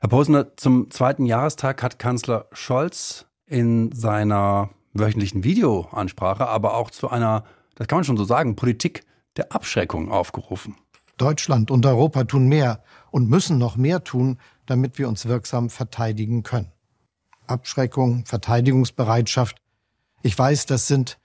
Herr 0.00 0.08
Posner, 0.08 0.56
zum 0.56 0.90
zweiten 0.90 1.26
Jahrestag 1.26 1.82
hat 1.82 1.98
Kanzler 1.98 2.46
Scholz 2.52 3.26
in 3.46 3.92
seiner 3.92 4.70
wöchentlichen 4.94 5.44
Videoansprache 5.44 6.48
aber 6.48 6.78
auch 6.78 6.90
zu 6.90 7.10
einer, 7.10 7.44
das 7.74 7.88
kann 7.88 7.98
man 7.98 8.04
schon 8.04 8.16
so 8.16 8.24
sagen, 8.24 8.56
Politik 8.56 9.02
der 9.36 9.52
Abschreckung 9.52 10.10
aufgerufen. 10.10 10.76
Deutschland 11.16 11.70
und 11.70 11.86
Europa 11.86 12.24
tun 12.24 12.48
mehr 12.48 12.82
und 13.10 13.28
müssen 13.28 13.58
noch 13.58 13.76
mehr 13.76 14.02
tun, 14.04 14.38
damit 14.66 14.98
wir 14.98 15.08
uns 15.08 15.26
wirksam 15.26 15.70
verteidigen 15.70 16.42
können. 16.42 16.72
Abschreckung, 17.46 18.24
Verteidigungsbereitschaft. 18.26 19.60
Ich 20.22 20.38
weiß, 20.38 20.66
das 20.66 20.86
sind 20.86 21.18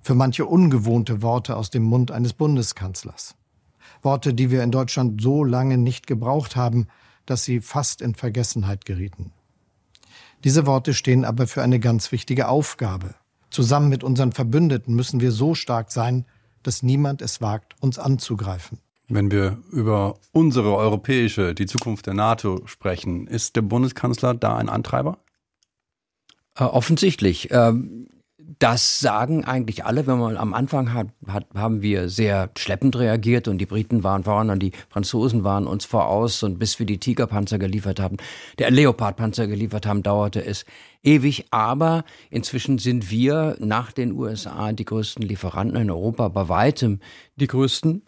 für 0.00 0.14
manche 0.14 0.44
ungewohnte 0.44 1.22
Worte 1.22 1.56
aus 1.56 1.70
dem 1.70 1.84
Mund 1.84 2.10
eines 2.10 2.34
Bundeskanzlers. 2.34 3.36
Worte, 4.02 4.34
die 4.34 4.50
wir 4.50 4.62
in 4.62 4.70
Deutschland 4.70 5.22
so 5.22 5.44
lange 5.44 5.78
nicht 5.78 6.06
gebraucht 6.06 6.56
haben, 6.56 6.88
dass 7.24 7.44
sie 7.44 7.60
fast 7.60 8.02
in 8.02 8.14
Vergessenheit 8.14 8.84
gerieten. 8.84 9.32
Diese 10.44 10.66
Worte 10.66 10.92
stehen 10.92 11.24
aber 11.24 11.46
für 11.46 11.62
eine 11.62 11.80
ganz 11.80 12.12
wichtige 12.12 12.48
Aufgabe. 12.48 13.14
Zusammen 13.48 13.88
mit 13.88 14.04
unseren 14.04 14.32
Verbündeten 14.32 14.94
müssen 14.94 15.20
wir 15.20 15.32
so 15.32 15.54
stark 15.54 15.90
sein, 15.90 16.26
dass 16.62 16.82
niemand 16.82 17.22
es 17.22 17.40
wagt, 17.40 17.80
uns 17.80 17.98
anzugreifen. 17.98 18.78
Wenn 19.08 19.30
wir 19.30 19.58
über 19.70 20.14
unsere 20.32 20.74
europäische, 20.74 21.54
die 21.54 21.66
Zukunft 21.66 22.06
der 22.06 22.14
NATO 22.14 22.62
sprechen, 22.66 23.26
ist 23.26 23.54
der 23.56 23.62
Bundeskanzler 23.62 24.34
da 24.34 24.56
ein 24.56 24.68
Antreiber? 24.68 25.18
Äh, 26.56 26.64
offensichtlich. 26.64 27.48
Ähm, 27.50 28.08
das 28.58 29.00
sagen 29.00 29.44
eigentlich 29.44 29.84
alle. 29.84 30.06
Wenn 30.06 30.18
man 30.18 30.36
am 30.36 30.54
Anfang 30.54 30.92
hat, 30.92 31.08
hat, 31.26 31.46
haben 31.54 31.82
wir 31.82 32.08
sehr 32.08 32.50
schleppend 32.56 32.96
reagiert 32.96 33.48
und 33.48 33.58
die 33.58 33.66
Briten 33.66 34.04
waren 34.04 34.24
voran 34.24 34.50
und 34.50 34.60
die 34.60 34.72
Franzosen 34.88 35.44
waren 35.44 35.66
uns 35.66 35.84
voraus 35.84 36.42
und 36.42 36.58
bis 36.58 36.78
wir 36.78 36.86
die 36.86 36.98
Tigerpanzer 36.98 37.58
geliefert 37.58 38.00
haben, 38.00 38.16
der 38.58 38.70
Leopardpanzer 38.70 39.46
geliefert 39.46 39.86
haben, 39.86 40.02
dauerte 40.02 40.44
es 40.44 40.64
ewig. 41.02 41.46
Aber 41.50 42.04
inzwischen 42.30 42.78
sind 42.78 43.10
wir 43.10 43.56
nach 43.58 43.92
den 43.92 44.12
USA 44.12 44.72
die 44.72 44.84
größten 44.84 45.26
Lieferanten 45.26 45.76
in 45.76 45.90
Europa, 45.90 46.28
bei 46.28 46.48
weitem 46.48 47.00
die 47.36 47.46
größten. 47.46 48.02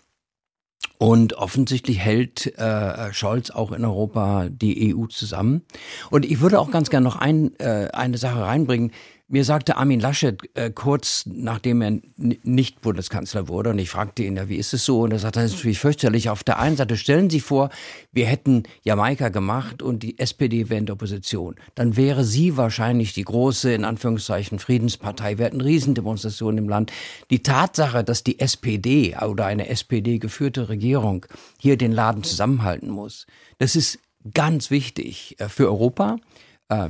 Und 0.98 1.34
offensichtlich 1.34 1.98
hält 1.98 2.58
äh, 2.58 3.12
Scholz 3.12 3.50
auch 3.50 3.72
in 3.72 3.84
Europa 3.84 4.48
die 4.48 4.94
EU 4.94 5.06
zusammen. 5.06 5.62
Und 6.10 6.24
ich 6.24 6.40
würde 6.40 6.58
auch 6.58 6.70
ganz 6.70 6.88
gerne 6.88 7.04
noch 7.04 7.16
ein, 7.16 7.58
äh, 7.58 7.88
eine 7.92 8.16
Sache 8.16 8.40
reinbringen. 8.40 8.92
Mir 9.28 9.44
sagte 9.44 9.76
Armin 9.76 9.98
Laschet 9.98 10.38
äh, 10.54 10.70
kurz 10.70 11.24
nachdem 11.26 11.82
er 11.82 11.98
nicht 12.16 12.80
Bundeskanzler 12.80 13.48
wurde 13.48 13.70
und 13.70 13.78
ich 13.80 13.90
fragte 13.90 14.22
ihn, 14.22 14.36
ja, 14.36 14.48
wie 14.48 14.54
ist 14.54 14.72
es 14.72 14.84
so? 14.84 15.00
Und 15.00 15.10
er 15.10 15.18
sagte, 15.18 15.40
das 15.40 15.50
ist 15.50 15.56
natürlich 15.56 15.80
fürchterlich. 15.80 16.30
Auf 16.30 16.44
der 16.44 16.60
einen 16.60 16.76
Seite 16.76 16.96
stellen 16.96 17.28
Sie 17.28 17.40
vor, 17.40 17.70
wir 18.12 18.26
hätten 18.26 18.62
Jamaika 18.84 19.30
gemacht 19.30 19.82
und 19.82 20.04
die 20.04 20.20
SPD 20.20 20.68
wäre 20.68 20.78
in 20.78 20.86
der 20.86 20.92
Opposition. 20.92 21.56
Dann 21.74 21.96
wäre 21.96 22.24
sie 22.24 22.56
wahrscheinlich 22.56 23.14
die 23.14 23.24
große, 23.24 23.72
in 23.72 23.84
Anführungszeichen, 23.84 24.60
Friedenspartei. 24.60 25.38
Wir 25.38 25.46
hätten 25.46 25.60
Riesendemonstrationen 25.60 26.58
im 26.58 26.68
Land. 26.68 26.92
Die 27.30 27.42
Tatsache, 27.42 28.04
dass 28.04 28.22
die 28.22 28.38
SPD 28.38 29.16
oder 29.16 29.46
eine 29.46 29.68
SPD 29.68 30.20
geführte 30.20 30.68
Regierung 30.68 31.26
hier 31.58 31.76
den 31.76 31.90
Laden 31.90 32.22
zusammenhalten 32.22 32.90
muss, 32.90 33.26
das 33.58 33.74
ist 33.74 33.98
ganz 34.34 34.70
wichtig 34.70 35.34
äh, 35.40 35.48
für 35.48 35.66
Europa 35.66 36.18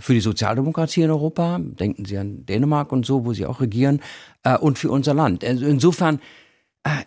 für 0.00 0.14
die 0.14 0.21
Sozialdemokratie 0.21 1.02
in 1.02 1.11
Europa, 1.11 1.59
denken 1.61 2.06
Sie 2.06 2.16
an 2.16 2.47
Dänemark 2.47 2.92
und 2.92 3.04
so, 3.04 3.26
wo 3.26 3.35
sie 3.35 3.45
auch 3.45 3.61
regieren, 3.61 4.00
äh, 4.42 4.56
und 4.56 4.78
für 4.78 4.90
unser 4.90 5.12
Land. 5.12 5.45
Also 5.45 5.66
insofern, 5.66 6.21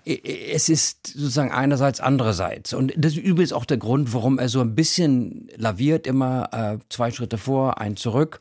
äh, 0.05 0.17
es 0.51 0.69
ist 0.69 1.07
sozusagen 1.07 1.51
einerseits, 1.51 1.99
andererseits. 1.99 2.73
Und 2.73 2.93
das 2.95 3.13
ist 3.13 3.23
übrigens 3.23 3.53
auch 3.53 3.65
der 3.65 3.77
Grund, 3.77 4.13
warum 4.13 4.37
er 4.37 4.49
so 4.49 4.61
ein 4.61 4.75
bisschen 4.75 5.49
laviert, 5.55 6.05
immer 6.05 6.79
zwei 6.89 7.09
Schritte 7.11 7.37
vor, 7.37 7.79
ein 7.79 7.95
zurück. 7.95 8.39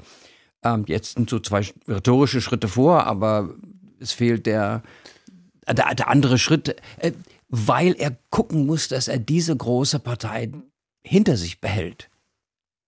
Ähm, 0.63 0.85
jetzt 0.89 1.15
sind 1.15 1.31
so 1.31 1.39
zwei 1.39 1.63
rhetorische 1.87 2.43
Schritte 2.43 2.69
vor, 2.69 3.05
aber 3.05 3.55
es 3.99 4.13
fehlt 4.13 4.45
der, 4.45 4.83
der, 5.67 5.95
der 5.95 6.09
andere 6.09 6.37
Schritt, 6.39 6.77
weil 7.49 7.95
er 7.99 8.17
gucken 8.29 8.67
muss, 8.67 8.89
dass 8.89 9.09
er 9.09 9.19
diese 9.19 9.57
große 9.57 10.01
Partei 10.01 10.51
hinter 11.03 11.37
sich 11.39 11.61
behält 11.61 12.11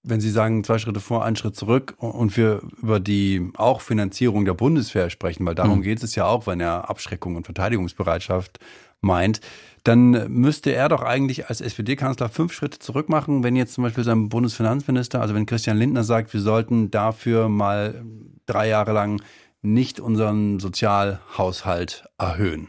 wenn 0.03 0.21
Sie 0.21 0.31
sagen, 0.31 0.65
zwei 0.65 0.79
Schritte 0.79 1.01
vor, 1.01 1.25
einen 1.25 1.37
Schritt 1.37 1.57
zurück 1.57 1.95
und 1.99 2.37
wir 2.37 2.63
über 2.81 3.01
die 3.01 3.51
auch 3.57 3.81
Finanzierung 3.81 4.45
der 4.45 4.55
Bundeswehr 4.55 5.11
sprechen, 5.11 5.45
weil 5.45 5.55
darum 5.55 5.79
mhm. 5.79 5.83
geht 5.83 6.03
es 6.03 6.15
ja 6.15 6.27
auch, 6.27 6.47
wenn 6.47 6.61
er 6.61 6.89
Abschreckung 6.89 7.37
und 7.37 7.45
Verteidigungsbereitschaft 7.45 8.59
meint, 9.03 9.41
dann 9.85 10.31
müsste 10.31 10.73
er 10.73 10.89
doch 10.89 11.03
eigentlich 11.03 11.49
als 11.49 11.61
SPD-Kanzler 11.61 12.29
fünf 12.29 12.53
Schritte 12.53 12.79
zurück 12.79 13.09
machen, 13.09 13.43
wenn 13.43 13.57
jetzt 13.57 13.75
zum 13.75 13.85
Beispiel 13.85 14.05
sein 14.05 14.29
Bundesfinanzminister, 14.29 15.21
also 15.21 15.35
wenn 15.35 15.47
Christian 15.47 15.79
Lindner 15.79 16.05
sagt, 16.05 16.33
wir 16.33 16.41
sollten 16.41 16.91
dafür 16.91 17.49
mal 17.49 18.05
drei 18.47 18.69
Jahre 18.69 18.93
lang 18.93 19.23
nicht 19.63 20.01
unseren 20.01 20.61
Sozialhaushalt 20.61 22.05
erhöhen, 22.19 22.69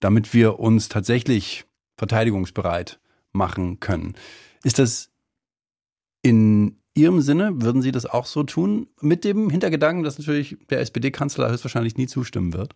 damit 0.00 0.34
wir 0.34 0.58
uns 0.58 0.88
tatsächlich 0.88 1.64
verteidigungsbereit 1.96 3.00
machen 3.32 3.80
können. 3.80 4.14
Ist 4.64 4.78
das 4.78 5.10
in 6.22 6.78
Ihrem 6.94 7.20
Sinne 7.20 7.62
würden 7.62 7.80
Sie 7.80 7.92
das 7.92 8.06
auch 8.06 8.26
so 8.26 8.42
tun, 8.42 8.88
mit 9.00 9.24
dem 9.24 9.50
Hintergedanken, 9.50 10.02
dass 10.02 10.18
natürlich 10.18 10.56
der 10.68 10.80
SPD-Kanzler 10.80 11.50
höchstwahrscheinlich 11.50 11.96
nie 11.96 12.08
zustimmen 12.08 12.52
wird? 12.52 12.74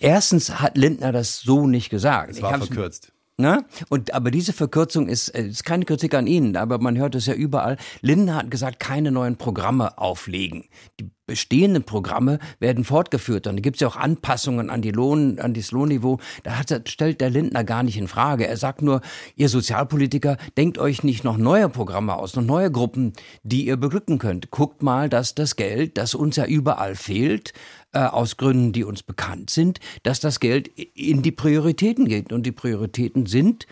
Erstens 0.00 0.60
hat 0.60 0.76
Lindner 0.76 1.10
das 1.10 1.40
so 1.40 1.66
nicht 1.66 1.90
gesagt. 1.90 2.30
Es 2.30 2.42
war 2.42 2.56
verkürzt. 2.58 3.12
Ne? 3.36 3.64
Und, 3.88 4.14
aber 4.14 4.30
diese 4.30 4.52
Verkürzung 4.52 5.08
ist, 5.08 5.28
äh, 5.30 5.48
ist 5.48 5.64
keine 5.64 5.84
Kritik 5.84 6.14
an 6.14 6.28
Ihnen, 6.28 6.56
aber 6.56 6.78
man 6.78 6.96
hört 6.96 7.16
es 7.16 7.26
ja 7.26 7.34
überall. 7.34 7.78
Lindner 8.00 8.36
hat 8.36 8.50
gesagt, 8.50 8.78
keine 8.78 9.10
neuen 9.10 9.36
Programme 9.36 9.98
auflegen. 9.98 10.68
Die 11.00 11.10
bestehenden 11.26 11.84
Programme 11.84 12.38
werden 12.58 12.84
fortgeführt. 12.84 13.46
Und 13.46 13.56
da 13.56 13.60
gibt 13.60 13.76
es 13.76 13.80
ja 13.80 13.88
auch 13.88 13.96
Anpassungen 13.96 14.70
an, 14.70 14.82
die 14.82 14.90
Lohn, 14.90 15.38
an 15.38 15.54
das 15.54 15.70
Lohnniveau. 15.70 16.18
Da 16.42 16.58
hat, 16.58 16.88
stellt 16.88 17.20
der 17.20 17.30
Lindner 17.30 17.64
gar 17.64 17.82
nicht 17.82 17.96
in 17.96 18.08
Frage. 18.08 18.46
Er 18.46 18.56
sagt 18.56 18.82
nur, 18.82 19.00
ihr 19.36 19.48
Sozialpolitiker, 19.48 20.36
denkt 20.56 20.78
euch 20.78 21.02
nicht 21.02 21.24
noch 21.24 21.36
neue 21.36 21.68
Programme 21.68 22.16
aus, 22.16 22.36
noch 22.36 22.42
neue 22.42 22.70
Gruppen, 22.70 23.12
die 23.42 23.66
ihr 23.66 23.76
beglücken 23.76 24.18
könnt. 24.18 24.50
Guckt 24.50 24.82
mal, 24.82 25.08
dass 25.08 25.34
das 25.34 25.56
Geld, 25.56 25.96
das 25.98 26.14
uns 26.14 26.36
ja 26.36 26.46
überall 26.46 26.94
fehlt, 26.94 27.52
äh, 27.92 28.00
aus 28.00 28.36
Gründen, 28.36 28.72
die 28.72 28.84
uns 28.84 29.02
bekannt 29.02 29.50
sind, 29.50 29.80
dass 30.02 30.20
das 30.20 30.40
Geld 30.40 30.68
in 30.68 31.22
die 31.22 31.32
Prioritäten 31.32 32.06
geht. 32.06 32.32
Und 32.32 32.44
die 32.44 32.52
Prioritäten 32.52 33.26
sind, 33.26 33.66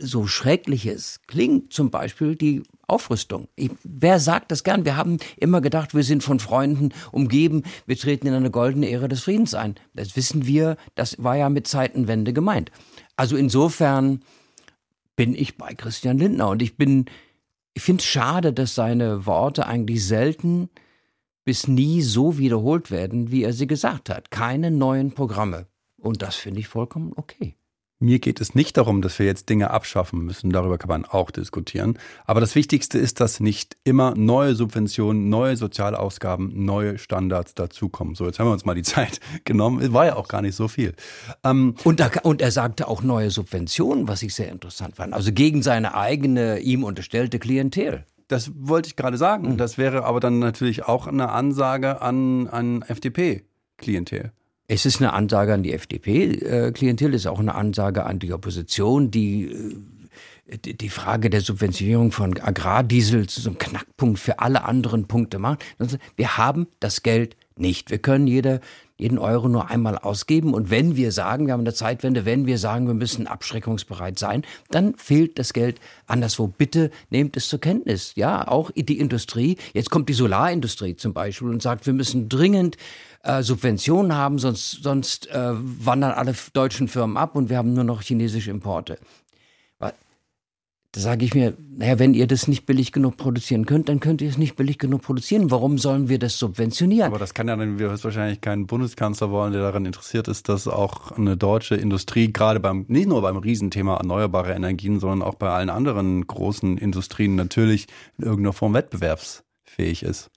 so 0.00 0.26
schrecklich 0.26 0.86
es 0.86 1.20
klingt, 1.26 1.72
zum 1.72 1.90
Beispiel 1.90 2.34
die 2.34 2.62
Aufrüstung. 2.86 3.48
Ich, 3.54 3.70
wer 3.84 4.18
sagt 4.18 4.50
das 4.50 4.64
gern? 4.64 4.84
Wir 4.84 4.96
haben 4.96 5.18
immer 5.36 5.60
gedacht, 5.60 5.94
wir 5.94 6.02
sind 6.02 6.24
von 6.24 6.40
Freunden 6.40 6.92
umgeben, 7.12 7.62
wir 7.86 7.96
treten 7.96 8.26
in 8.26 8.34
eine 8.34 8.50
goldene 8.50 8.90
Ära 8.90 9.06
des 9.08 9.22
Friedens 9.22 9.54
ein. 9.54 9.76
Das 9.94 10.16
wissen 10.16 10.46
wir, 10.46 10.76
das 10.94 11.22
war 11.22 11.36
ja 11.36 11.48
mit 11.48 11.68
Zeitenwende 11.68 12.32
gemeint. 12.32 12.72
Also 13.16 13.36
insofern 13.36 14.20
bin 15.16 15.34
ich 15.34 15.58
bei 15.58 15.74
Christian 15.74 16.18
Lindner 16.18 16.48
und 16.48 16.62
ich 16.62 16.76
bin, 16.76 17.04
ich 17.74 17.82
finde 17.82 18.00
es 18.00 18.06
schade, 18.06 18.52
dass 18.52 18.74
seine 18.74 19.26
Worte 19.26 19.66
eigentlich 19.66 20.04
selten 20.04 20.70
bis 21.44 21.68
nie 21.68 22.02
so 22.02 22.38
wiederholt 22.38 22.90
werden, 22.90 23.30
wie 23.30 23.42
er 23.42 23.52
sie 23.52 23.66
gesagt 23.66 24.08
hat. 24.08 24.30
Keine 24.30 24.70
neuen 24.70 25.12
Programme. 25.12 25.66
Und 25.98 26.22
das 26.22 26.36
finde 26.36 26.60
ich 26.60 26.68
vollkommen 26.68 27.12
okay. 27.16 27.56
Mir 28.02 28.18
geht 28.18 28.40
es 28.40 28.54
nicht 28.54 28.78
darum, 28.78 29.02
dass 29.02 29.18
wir 29.18 29.26
jetzt 29.26 29.50
Dinge 29.50 29.70
abschaffen 29.70 30.24
müssen. 30.24 30.48
Darüber 30.48 30.78
kann 30.78 30.88
man 30.88 31.04
auch 31.04 31.30
diskutieren. 31.30 31.98
Aber 32.24 32.40
das 32.40 32.54
Wichtigste 32.54 32.96
ist, 32.96 33.20
dass 33.20 33.40
nicht 33.40 33.76
immer 33.84 34.14
neue 34.16 34.54
Subventionen, 34.54 35.28
neue 35.28 35.54
Sozialausgaben, 35.58 36.64
neue 36.64 36.96
Standards 36.96 37.54
dazukommen. 37.54 38.14
So, 38.14 38.24
jetzt 38.24 38.38
haben 38.38 38.46
wir 38.46 38.52
uns 38.52 38.64
mal 38.64 38.74
die 38.74 38.82
Zeit 38.84 39.20
genommen. 39.44 39.82
Es 39.82 39.92
war 39.92 40.06
ja 40.06 40.16
auch 40.16 40.28
gar 40.28 40.40
nicht 40.40 40.56
so 40.56 40.66
viel. 40.66 40.94
Ähm, 41.44 41.74
und, 41.84 42.00
da, 42.00 42.10
und 42.22 42.40
er 42.40 42.50
sagte 42.50 42.88
auch 42.88 43.02
neue 43.02 43.30
Subventionen, 43.30 44.08
was 44.08 44.22
ich 44.22 44.34
sehr 44.34 44.50
interessant 44.50 44.96
fand. 44.96 45.12
Also 45.12 45.30
gegen 45.30 45.62
seine 45.62 45.94
eigene, 45.94 46.58
ihm 46.60 46.84
unterstellte 46.84 47.38
Klientel. 47.38 48.06
Das 48.28 48.50
wollte 48.54 48.86
ich 48.86 48.96
gerade 48.96 49.18
sagen. 49.18 49.50
Mhm. 49.50 49.56
Das 49.58 49.76
wäre 49.76 50.04
aber 50.04 50.20
dann 50.20 50.38
natürlich 50.38 50.84
auch 50.84 51.06
eine 51.06 51.28
Ansage 51.32 52.00
an, 52.00 52.48
an 52.48 52.80
FDP-Klientel. 52.80 54.32
Es 54.72 54.86
ist 54.86 55.00
eine 55.00 55.14
Ansage 55.14 55.52
an 55.52 55.64
die 55.64 55.72
FDP-Klientel, 55.72 57.12
ist 57.12 57.26
auch 57.26 57.40
eine 57.40 57.56
Ansage 57.56 58.06
an 58.06 58.20
die 58.20 58.32
Opposition, 58.32 59.10
die 59.10 59.50
äh, 60.46 60.58
die 60.58 60.88
Frage 60.88 61.28
der 61.28 61.40
Subventionierung 61.40 62.12
von 62.12 62.38
Agrardiesel 62.38 63.28
zu 63.28 63.40
so 63.40 63.50
einem 63.50 63.58
Knackpunkt 63.58 64.20
für 64.20 64.38
alle 64.38 64.62
anderen 64.62 65.08
Punkte 65.08 65.40
macht. 65.40 65.64
Also, 65.80 65.96
wir 66.14 66.36
haben 66.36 66.68
das 66.78 67.02
Geld 67.02 67.36
nicht. 67.56 67.90
Wir 67.90 67.98
können 67.98 68.28
jede, 68.28 68.60
jeden 68.96 69.18
Euro 69.18 69.48
nur 69.48 69.70
einmal 69.70 69.98
ausgeben. 69.98 70.54
Und 70.54 70.70
wenn 70.70 70.94
wir 70.94 71.10
sagen, 71.10 71.46
wir 71.46 71.52
haben 71.52 71.60
eine 71.60 71.74
Zeitwende, 71.74 72.24
wenn 72.24 72.46
wir 72.46 72.58
sagen, 72.58 72.86
wir 72.86 72.94
müssen 72.94 73.26
abschreckungsbereit 73.26 74.20
sein, 74.20 74.44
dann 74.70 74.94
fehlt 74.94 75.38
das 75.40 75.52
Geld 75.52 75.80
anderswo. 76.06 76.46
Bitte 76.46 76.92
nehmt 77.10 77.36
es 77.36 77.48
zur 77.48 77.60
Kenntnis. 77.60 78.12
Ja, 78.14 78.46
auch 78.46 78.70
die 78.70 78.98
Industrie. 78.98 79.56
Jetzt 79.74 79.90
kommt 79.90 80.08
die 80.08 80.14
Solarindustrie 80.14 80.94
zum 80.94 81.12
Beispiel 81.12 81.48
und 81.48 81.60
sagt, 81.60 81.86
wir 81.86 81.92
müssen 81.92 82.28
dringend 82.28 82.76
äh, 83.22 83.42
Subventionen 83.42 84.14
haben, 84.14 84.38
sonst, 84.38 84.82
sonst 84.82 85.28
äh, 85.28 85.52
wandern 85.52 86.12
alle 86.12 86.34
deutschen 86.52 86.88
Firmen 86.88 87.16
ab 87.16 87.36
und 87.36 87.50
wir 87.50 87.58
haben 87.58 87.74
nur 87.74 87.84
noch 87.84 88.02
chinesische 88.02 88.50
Importe. 88.50 88.98
Da 90.92 91.00
sage 91.00 91.24
ich 91.24 91.34
mir, 91.34 91.56
naja, 91.76 92.00
wenn 92.00 92.14
ihr 92.14 92.26
das 92.26 92.48
nicht 92.48 92.66
billig 92.66 92.90
genug 92.90 93.16
produzieren 93.16 93.64
könnt, 93.64 93.88
dann 93.88 94.00
könnt 94.00 94.20
ihr 94.22 94.28
es 94.28 94.38
nicht 94.38 94.56
billig 94.56 94.76
genug 94.76 95.02
produzieren. 95.02 95.52
Warum 95.52 95.78
sollen 95.78 96.08
wir 96.08 96.18
das 96.18 96.36
subventionieren? 96.36 97.06
Aber 97.06 97.20
das 97.20 97.32
kann 97.32 97.46
ja 97.46 97.54
dann 97.54 97.78
wahrscheinlich 97.78 98.40
keinen 98.40 98.66
Bundeskanzler 98.66 99.30
wollen, 99.30 99.52
der 99.52 99.62
daran 99.62 99.86
interessiert 99.86 100.26
ist, 100.26 100.48
dass 100.48 100.66
auch 100.66 101.12
eine 101.12 101.36
deutsche 101.36 101.76
Industrie, 101.76 102.32
gerade 102.32 102.58
beim, 102.58 102.86
nicht 102.88 103.08
nur 103.08 103.22
beim 103.22 103.36
Riesenthema 103.36 103.98
erneuerbare 103.98 104.52
Energien, 104.52 104.98
sondern 104.98 105.22
auch 105.22 105.36
bei 105.36 105.50
allen 105.50 105.70
anderen 105.70 106.26
großen 106.26 106.76
Industrien 106.76 107.36
natürlich 107.36 107.86
in 108.18 108.24
irgendeiner 108.24 108.52
Form 108.52 108.74
wettbewerbsfähig 108.74 110.02
ist. 110.02 110.32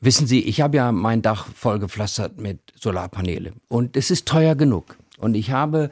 Wissen 0.00 0.26
Sie, 0.26 0.40
ich 0.40 0.60
habe 0.60 0.76
ja 0.76 0.92
mein 0.92 1.22
Dach 1.22 1.46
vollgepflastert 1.54 2.38
mit 2.38 2.60
Solarpaneele 2.78 3.52
und 3.68 3.96
es 3.96 4.10
ist 4.10 4.26
teuer 4.28 4.54
genug. 4.54 4.96
Und 5.18 5.34
ich 5.34 5.50
habe 5.50 5.90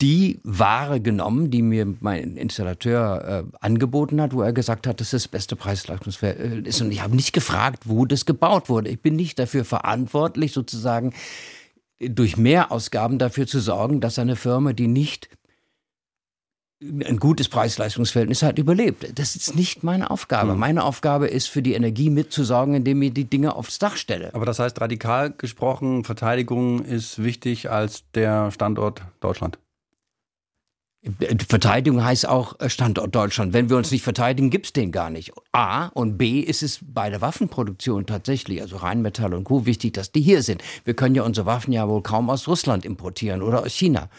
die 0.00 0.40
Ware 0.44 1.00
genommen, 1.00 1.50
die 1.50 1.62
mir 1.62 1.86
mein 2.00 2.36
Installateur 2.36 3.44
äh, 3.52 3.56
angeboten 3.60 4.20
hat, 4.20 4.32
wo 4.32 4.42
er 4.42 4.52
gesagt 4.52 4.86
hat, 4.86 5.00
dass 5.00 5.10
das 5.10 5.28
beste 5.28 5.56
Preis-Leistungsverhältnis 5.56 6.76
ist. 6.76 6.80
Und 6.80 6.90
ich 6.90 7.02
habe 7.02 7.14
nicht 7.14 7.32
gefragt, 7.32 7.84
wo 7.86 8.06
das 8.06 8.24
gebaut 8.24 8.68
wurde. 8.68 8.88
Ich 8.88 9.00
bin 9.00 9.16
nicht 9.16 9.38
dafür 9.38 9.64
verantwortlich, 9.64 10.52
sozusagen 10.52 11.12
durch 12.00 12.38
Mehrausgaben 12.38 13.18
dafür 13.18 13.46
zu 13.46 13.60
sorgen, 13.60 14.00
dass 14.00 14.18
eine 14.18 14.36
Firma, 14.36 14.72
die 14.72 14.86
nicht 14.88 15.28
ein 16.82 17.18
gutes 17.18 17.48
Preis-Leistungsverhältnis 17.48 18.42
hat, 18.42 18.58
überlebt. 18.58 19.18
Das 19.18 19.36
ist 19.36 19.54
nicht 19.54 19.84
meine 19.84 20.10
Aufgabe. 20.10 20.54
Mhm. 20.54 20.58
Meine 20.58 20.84
Aufgabe 20.84 21.28
ist, 21.28 21.48
für 21.48 21.62
die 21.62 21.74
Energie 21.74 22.08
mitzusorgen, 22.08 22.74
indem 22.74 23.02
ich 23.02 23.12
die 23.12 23.24
Dinge 23.24 23.54
aufs 23.54 23.78
Dach 23.78 23.96
stelle. 23.96 24.34
Aber 24.34 24.46
das 24.46 24.58
heißt, 24.58 24.80
radikal 24.80 25.30
gesprochen, 25.30 26.04
Verteidigung 26.04 26.82
ist 26.82 27.22
wichtig 27.22 27.70
als 27.70 28.04
der 28.14 28.50
Standort 28.50 29.02
Deutschland. 29.20 29.58
Verteidigung 31.48 32.04
heißt 32.04 32.28
auch 32.28 32.60
äh, 32.60 32.68
Standort 32.68 33.14
Deutschland. 33.14 33.54
Wenn 33.54 33.70
wir 33.70 33.78
uns 33.78 33.90
nicht 33.90 34.02
verteidigen, 34.02 34.50
gibt 34.50 34.66
es 34.66 34.72
den 34.74 34.92
gar 34.92 35.08
nicht. 35.08 35.32
A 35.52 35.86
und 35.86 36.18
B 36.18 36.40
ist 36.40 36.62
es 36.62 36.80
bei 36.82 37.08
der 37.08 37.22
Waffenproduktion 37.22 38.04
tatsächlich, 38.04 38.60
also 38.60 38.76
Rheinmetall 38.76 39.32
und 39.32 39.44
Co. 39.44 39.64
wichtig, 39.64 39.94
dass 39.94 40.12
die 40.12 40.20
hier 40.20 40.42
sind. 40.42 40.62
Wir 40.84 40.92
können 40.92 41.14
ja 41.14 41.22
unsere 41.22 41.46
Waffen 41.46 41.72
ja 41.72 41.88
wohl 41.88 42.02
kaum 42.02 42.28
aus 42.28 42.48
Russland 42.48 42.84
importieren 42.84 43.40
oder 43.40 43.62
aus 43.62 43.72
China. 43.72 44.10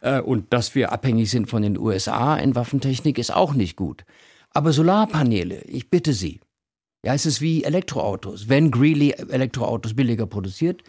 Äh, 0.00 0.20
und 0.20 0.52
dass 0.52 0.74
wir 0.74 0.92
abhängig 0.92 1.30
sind 1.30 1.48
von 1.48 1.62
den 1.62 1.78
USA 1.78 2.36
in 2.36 2.54
Waffentechnik 2.54 3.18
ist 3.18 3.34
auch 3.34 3.54
nicht 3.54 3.76
gut. 3.76 4.04
Aber 4.50 4.72
Solarpaneele, 4.72 5.62
ich 5.62 5.90
bitte 5.90 6.12
Sie. 6.12 6.40
Ja, 7.04 7.14
es 7.14 7.26
ist 7.26 7.40
wie 7.40 7.64
Elektroautos. 7.64 8.48
Wenn 8.48 8.70
Greeley 8.70 9.12
Elektroautos 9.12 9.94
billiger 9.94 10.26
produziert, 10.26 10.82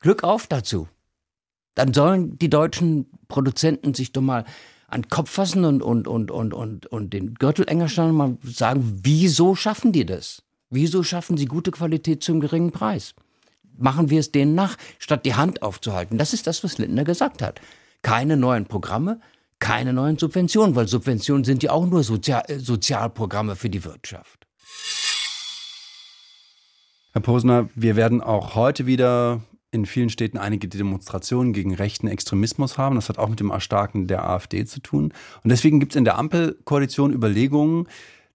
Glück 0.00 0.22
auf 0.22 0.46
dazu 0.46 0.88
dann 1.74 1.94
sollen 1.94 2.38
die 2.38 2.50
deutschen 2.50 3.06
Produzenten 3.28 3.94
sich 3.94 4.12
doch 4.12 4.20
mal 4.20 4.44
an 4.88 5.02
den 5.02 5.08
Kopf 5.08 5.30
fassen 5.30 5.64
und, 5.64 5.82
und, 5.82 6.08
und, 6.08 6.30
und, 6.30 6.52
und, 6.52 6.86
und 6.86 7.12
den 7.12 7.34
Gürtel 7.34 7.66
enger 7.68 7.88
stellen 7.88 8.10
und 8.10 8.16
mal 8.16 8.36
sagen, 8.44 9.00
wieso 9.02 9.54
schaffen 9.54 9.92
die 9.92 10.04
das? 10.04 10.42
Wieso 10.68 11.02
schaffen 11.02 11.36
sie 11.36 11.46
gute 11.46 11.70
Qualität 11.70 12.22
zum 12.22 12.40
geringen 12.40 12.72
Preis? 12.72 13.14
Machen 13.78 14.10
wir 14.10 14.20
es 14.20 14.30
denen 14.30 14.54
nach, 14.54 14.76
statt 14.98 15.24
die 15.24 15.34
Hand 15.34 15.62
aufzuhalten. 15.62 16.18
Das 16.18 16.34
ist 16.34 16.46
das, 16.46 16.62
was 16.64 16.78
Lindner 16.78 17.04
gesagt 17.04 17.40
hat. 17.40 17.60
Keine 18.02 18.36
neuen 18.36 18.66
Programme, 18.66 19.20
keine 19.58 19.92
neuen 19.92 20.18
Subventionen, 20.18 20.74
weil 20.74 20.88
Subventionen 20.88 21.44
sind 21.44 21.62
ja 21.62 21.72
auch 21.72 21.86
nur 21.86 22.02
Sozial 22.02 22.44
Sozialprogramme 22.48 23.56
für 23.56 23.70
die 23.70 23.84
Wirtschaft. 23.84 24.46
Herr 27.12 27.22
Posner, 27.22 27.68
wir 27.74 27.96
werden 27.96 28.20
auch 28.20 28.54
heute 28.54 28.86
wieder 28.86 29.42
in 29.72 29.86
vielen 29.86 30.10
Städten 30.10 30.38
einige 30.38 30.68
Demonstrationen 30.68 31.52
gegen 31.52 31.74
rechten 31.74 32.08
Extremismus 32.08 32.78
haben. 32.78 32.96
Das 32.96 33.08
hat 33.08 33.18
auch 33.18 33.28
mit 33.28 33.40
dem 33.40 33.50
Erstarken 33.50 34.06
der 34.06 34.28
AfD 34.28 34.64
zu 34.64 34.80
tun. 34.80 35.12
Und 35.42 35.50
deswegen 35.50 35.80
gibt 35.80 35.92
es 35.92 35.96
in 35.96 36.04
der 36.04 36.18
Ampelkoalition 36.18 37.12
Überlegungen, 37.12 37.88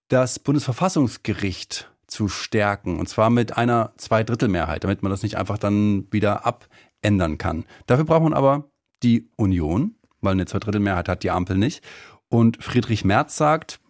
das 0.08 0.38
Bundesverfassungsgericht 0.38 1.90
zu 2.06 2.28
stärken. 2.28 2.98
Und 2.98 3.08
zwar 3.08 3.30
mit 3.30 3.56
einer 3.56 3.92
Zweidrittelmehrheit, 3.96 4.84
damit 4.84 5.02
man 5.02 5.10
das 5.10 5.22
nicht 5.22 5.36
einfach 5.36 5.58
dann 5.58 6.06
wieder 6.10 6.46
abändern 6.46 7.38
kann. 7.38 7.64
Dafür 7.86 8.04
braucht 8.04 8.22
man 8.22 8.32
aber 8.32 8.70
die 9.02 9.28
Union, 9.36 9.94
weil 10.20 10.32
eine 10.32 10.46
Zweidrittelmehrheit 10.46 11.08
hat 11.08 11.22
die 11.22 11.30
Ampel 11.30 11.56
nicht. 11.56 11.82
Und 12.28 12.62
Friedrich 12.62 13.04
Merz 13.04 13.36
sagt, 13.36 13.80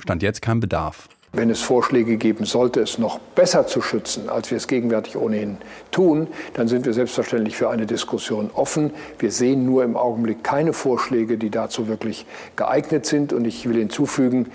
stand 0.00 0.22
jetzt 0.22 0.42
kein 0.42 0.60
Bedarf 0.60 1.08
wenn 1.34 1.50
es 1.50 1.60
Vorschläge 1.60 2.16
geben 2.16 2.44
sollte, 2.44 2.80
es 2.80 2.98
noch 2.98 3.18
besser 3.18 3.66
zu 3.66 3.82
schützen, 3.82 4.28
als 4.28 4.50
wir 4.50 4.56
es 4.56 4.68
gegenwärtig 4.68 5.16
ohnehin 5.16 5.58
tun, 5.90 6.28
dann 6.54 6.68
sind 6.68 6.86
wir 6.86 6.92
selbstverständlich 6.92 7.56
für 7.56 7.70
eine 7.70 7.86
Diskussion 7.86 8.50
offen. 8.54 8.92
Wir 9.18 9.32
sehen 9.32 9.66
nur 9.66 9.84
im 9.84 9.96
Augenblick 9.96 10.44
keine 10.44 10.72
Vorschläge, 10.72 11.36
die 11.36 11.50
dazu 11.50 11.88
wirklich 11.88 12.26
geeignet 12.56 13.06
sind. 13.06 13.32
Und 13.32 13.44
ich 13.44 13.68
will 13.68 13.78
hinzufügen, 13.78 14.50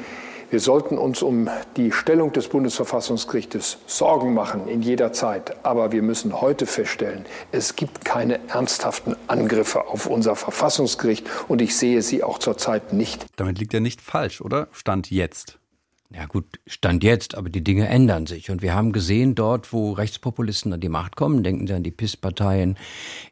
wir 0.50 0.60
sollten 0.60 0.98
uns 0.98 1.22
um 1.22 1.50
die 1.78 1.92
Stellung 1.92 2.34
des 2.34 2.48
Bundesverfassungsgerichtes 2.48 3.78
Sorgen 3.86 4.34
machen 4.34 4.68
in 4.68 4.82
jeder 4.82 5.14
Zeit. 5.14 5.64
Aber 5.64 5.92
wir 5.92 6.02
müssen 6.02 6.42
heute 6.42 6.66
feststellen, 6.66 7.26
es 7.52 7.76
gibt 7.76 8.04
keine 8.04 8.40
ernsthaften 8.50 9.16
Angriffe 9.28 9.88
auf 9.88 10.08
unser 10.08 10.36
Verfassungsgericht 10.36 11.28
und 11.48 11.62
ich 11.62 11.76
sehe 11.78 12.02
sie 12.02 12.24
auch 12.24 12.40
zurzeit 12.40 12.94
nicht. 12.94 13.26
Damit 13.36 13.60
liegt 13.60 13.74
er 13.74 13.80
nicht 13.80 14.02
falsch, 14.02 14.42
oder? 14.42 14.68
Stand 14.72 15.12
jetzt. 15.12 15.60
Ja 16.12 16.26
gut, 16.26 16.60
Stand 16.66 17.04
jetzt, 17.04 17.36
aber 17.36 17.50
die 17.50 17.64
Dinge 17.64 17.88
ändern 17.88 18.26
sich. 18.26 18.50
Und 18.50 18.64
wir 18.64 18.74
haben 18.74 18.94
gesehen, 18.94 19.36
dort, 19.36 19.72
wo 19.72 19.92
Rechtspopulisten 19.92 20.74
an 20.74 20.80
die 20.80 20.90
Macht 20.90 21.16
kommen, 21.16 21.44
denken 21.44 21.68
Sie 21.68 21.74
an 21.74 21.84
die 21.84 21.92
PIS-Parteien 21.92 22.78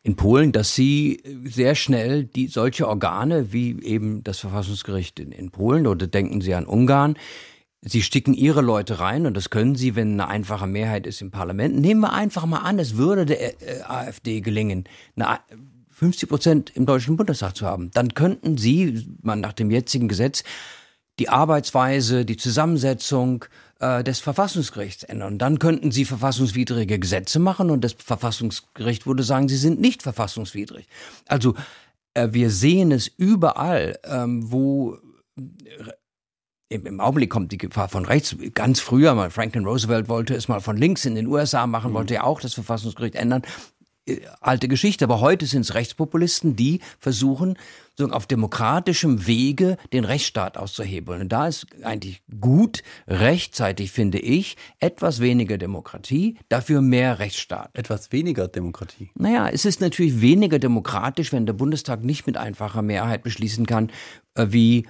in 0.04 0.16
Polen, 0.16 0.52
dass 0.52 0.76
sie 0.76 1.24
sehr 1.46 1.74
schnell 1.74 2.26
die 2.26 2.48
solche 2.48 2.88
Organe 2.88 3.52
wie 3.52 3.82
eben 3.82 4.24
das 4.24 4.38
Verfassungsgericht 4.40 5.20
in, 5.20 5.32
in 5.32 5.50
Polen 5.50 5.88
oder 5.88 6.06
denken 6.06 6.40
Sie 6.42 6.54
an 6.54 6.68
Ungarn, 6.68 7.18
Sie 7.82 8.02
sticken 8.02 8.34
ihre 8.34 8.62
Leute 8.62 9.00
rein 9.00 9.26
und 9.26 9.36
das 9.36 9.50
können 9.50 9.76
sie, 9.76 9.96
wenn 9.96 10.13
eine 10.13 10.28
einfache 10.28 10.68
Mehrheit 10.68 11.08
ist 11.08 11.22
im 11.22 11.32
Parlament. 11.32 11.80
Nehmen 11.80 12.02
wir 12.02 12.12
einfach 12.12 12.46
mal 12.46 12.60
an, 12.60 12.80
es 12.80 12.98
würde 12.98 13.26
der 13.26 13.62
äh, 13.62 13.82
AfD 13.84 14.42
gelingen, 14.42 14.86
eine 15.16 15.40
50 15.92 16.30
Prozent 16.30 16.72
im 16.76 16.86
Deutschen 16.86 17.18
Bundestag 17.18 17.56
zu 17.56 17.66
haben. 17.66 17.92
Dann 17.92 18.13
könnten 18.13 18.58
sie, 18.58 19.08
man 19.22 19.42
nach 19.42 19.54
dem 19.54 19.72
jetzigen 19.72 20.08
Gesetz, 20.08 20.44
die 21.19 21.30
Arbeitsweise, 21.30 22.25
die 22.25 22.38
Zusammensetzung 22.38 23.45
äh, 23.80 24.03
des 24.03 24.19
Verfassungsgerichts 24.19 25.03
ändern. 25.03 25.38
Dann 25.38 25.60
könnten 25.60 25.91
sie 25.91 26.06
verfassungswidrige 26.06 26.99
Gesetze 26.99 27.39
machen 27.39 27.69
und 27.69 27.84
das 27.84 27.93
Verfassungsgericht 27.93 29.06
würde 29.06 29.23
sagen, 29.23 29.47
sie 29.47 29.58
sind 29.58 29.80
nicht 29.80 30.03
verfassungswidrig. 30.03 30.88
Also 31.27 31.56
äh, 32.13 32.30
wir 32.32 32.49
sehen 32.49 32.91
es 32.91 33.08
überall, 33.08 33.99
ähm, 34.03 34.51
wo 34.51 34.97
äh, 35.36 35.91
im 36.69 36.99
Augenblick 36.99 37.30
kommt 37.30 37.53
die 37.53 37.58
Gefahr 37.58 37.88
von 37.88 38.06
rechts. 38.06 38.36
Ganz 38.53 38.82
früher 38.82 39.13
mal 39.13 39.30
Franklin 39.30 39.65
Roosevelt 39.65 40.10
wollte 40.10 40.36
es 40.36 40.49
mal 40.49 40.60
von 40.60 40.75
links 40.75 41.06
in 41.06 41.15
den 41.15 41.27
USA 41.27 41.65
machen, 41.65 41.93
wollte 41.93 42.15
ja 42.15 42.23
auch 42.23 42.41
das 42.41 42.56
Verfassungsgericht 42.56 43.15
ändern. 43.15 43.43
Äh, 44.08 44.22
alte 44.41 44.67
Geschichte, 44.67 45.06
aber 45.06 45.20
heute 45.20 45.46
sind 45.46 45.62
es 45.62 45.74
Rechtspopulisten, 45.74 46.56
die 46.56 46.80
versuchen, 47.00 47.58
so 47.98 48.06
auf 48.10 48.28
demokratischem 48.28 49.26
Wege 49.26 49.78
den 49.91 50.06
Rechtsstaat 50.06 50.58
auszuhebeln. 50.58 51.22
Und 51.22 51.30
da 51.30 51.48
ist 51.48 51.65
eigentlich 51.84 52.22
gut, 52.39 52.84
rechtzeitig 53.08 53.91
finde 53.91 54.20
ich, 54.20 54.56
etwas 54.80 55.20
weniger 55.20 55.58
Demokratie, 55.58 56.38
dafür 56.48 56.82
mehr 56.82 57.20
Rechtsstaat. 57.20 57.72
Etwas 57.74 58.12
weniger 58.12 58.48
Demokratie? 58.48 59.10
Naja, 59.15 59.50
es 59.50 59.65
ist 59.65 59.82
natürlich 59.82 60.22
weniger 60.22 60.60
demokratisch, 60.60 61.34
wenn 61.34 61.46
der 61.46 61.54
Bundestag 61.54 62.04
nicht 62.04 62.28
mit 62.28 62.38
einfacher 62.38 62.84
Mehrheit 62.84 63.24
beschließen 63.24 63.65
kann, 63.65 63.91
äh, 64.36 64.48
wie 64.50 64.86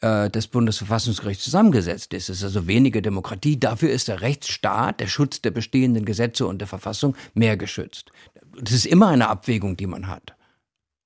äh, 0.00 0.30
das 0.30 0.46
Bundesverfassungsgericht 0.46 1.40
zusammengesetzt 1.40 2.14
ist. 2.14 2.28
Es 2.28 2.38
ist 2.38 2.44
also 2.44 2.68
weniger 2.68 3.00
Demokratie. 3.00 3.58
Dafür 3.58 3.90
ist 3.90 4.06
der 4.06 4.20
Rechtsstaat, 4.20 5.00
der 5.00 5.08
Schutz 5.08 5.42
der 5.42 5.50
bestehenden 5.50 6.04
Gesetze 6.04 6.46
und 6.46 6.60
der 6.60 6.68
Verfassung 6.68 7.16
mehr 7.34 7.56
geschützt 7.56 8.12
das 8.60 8.72
ist 8.72 8.86
immer 8.86 9.08
eine 9.08 9.28
Abwägung, 9.28 9.76
die 9.76 9.86
man 9.86 10.08
hat. 10.08 10.34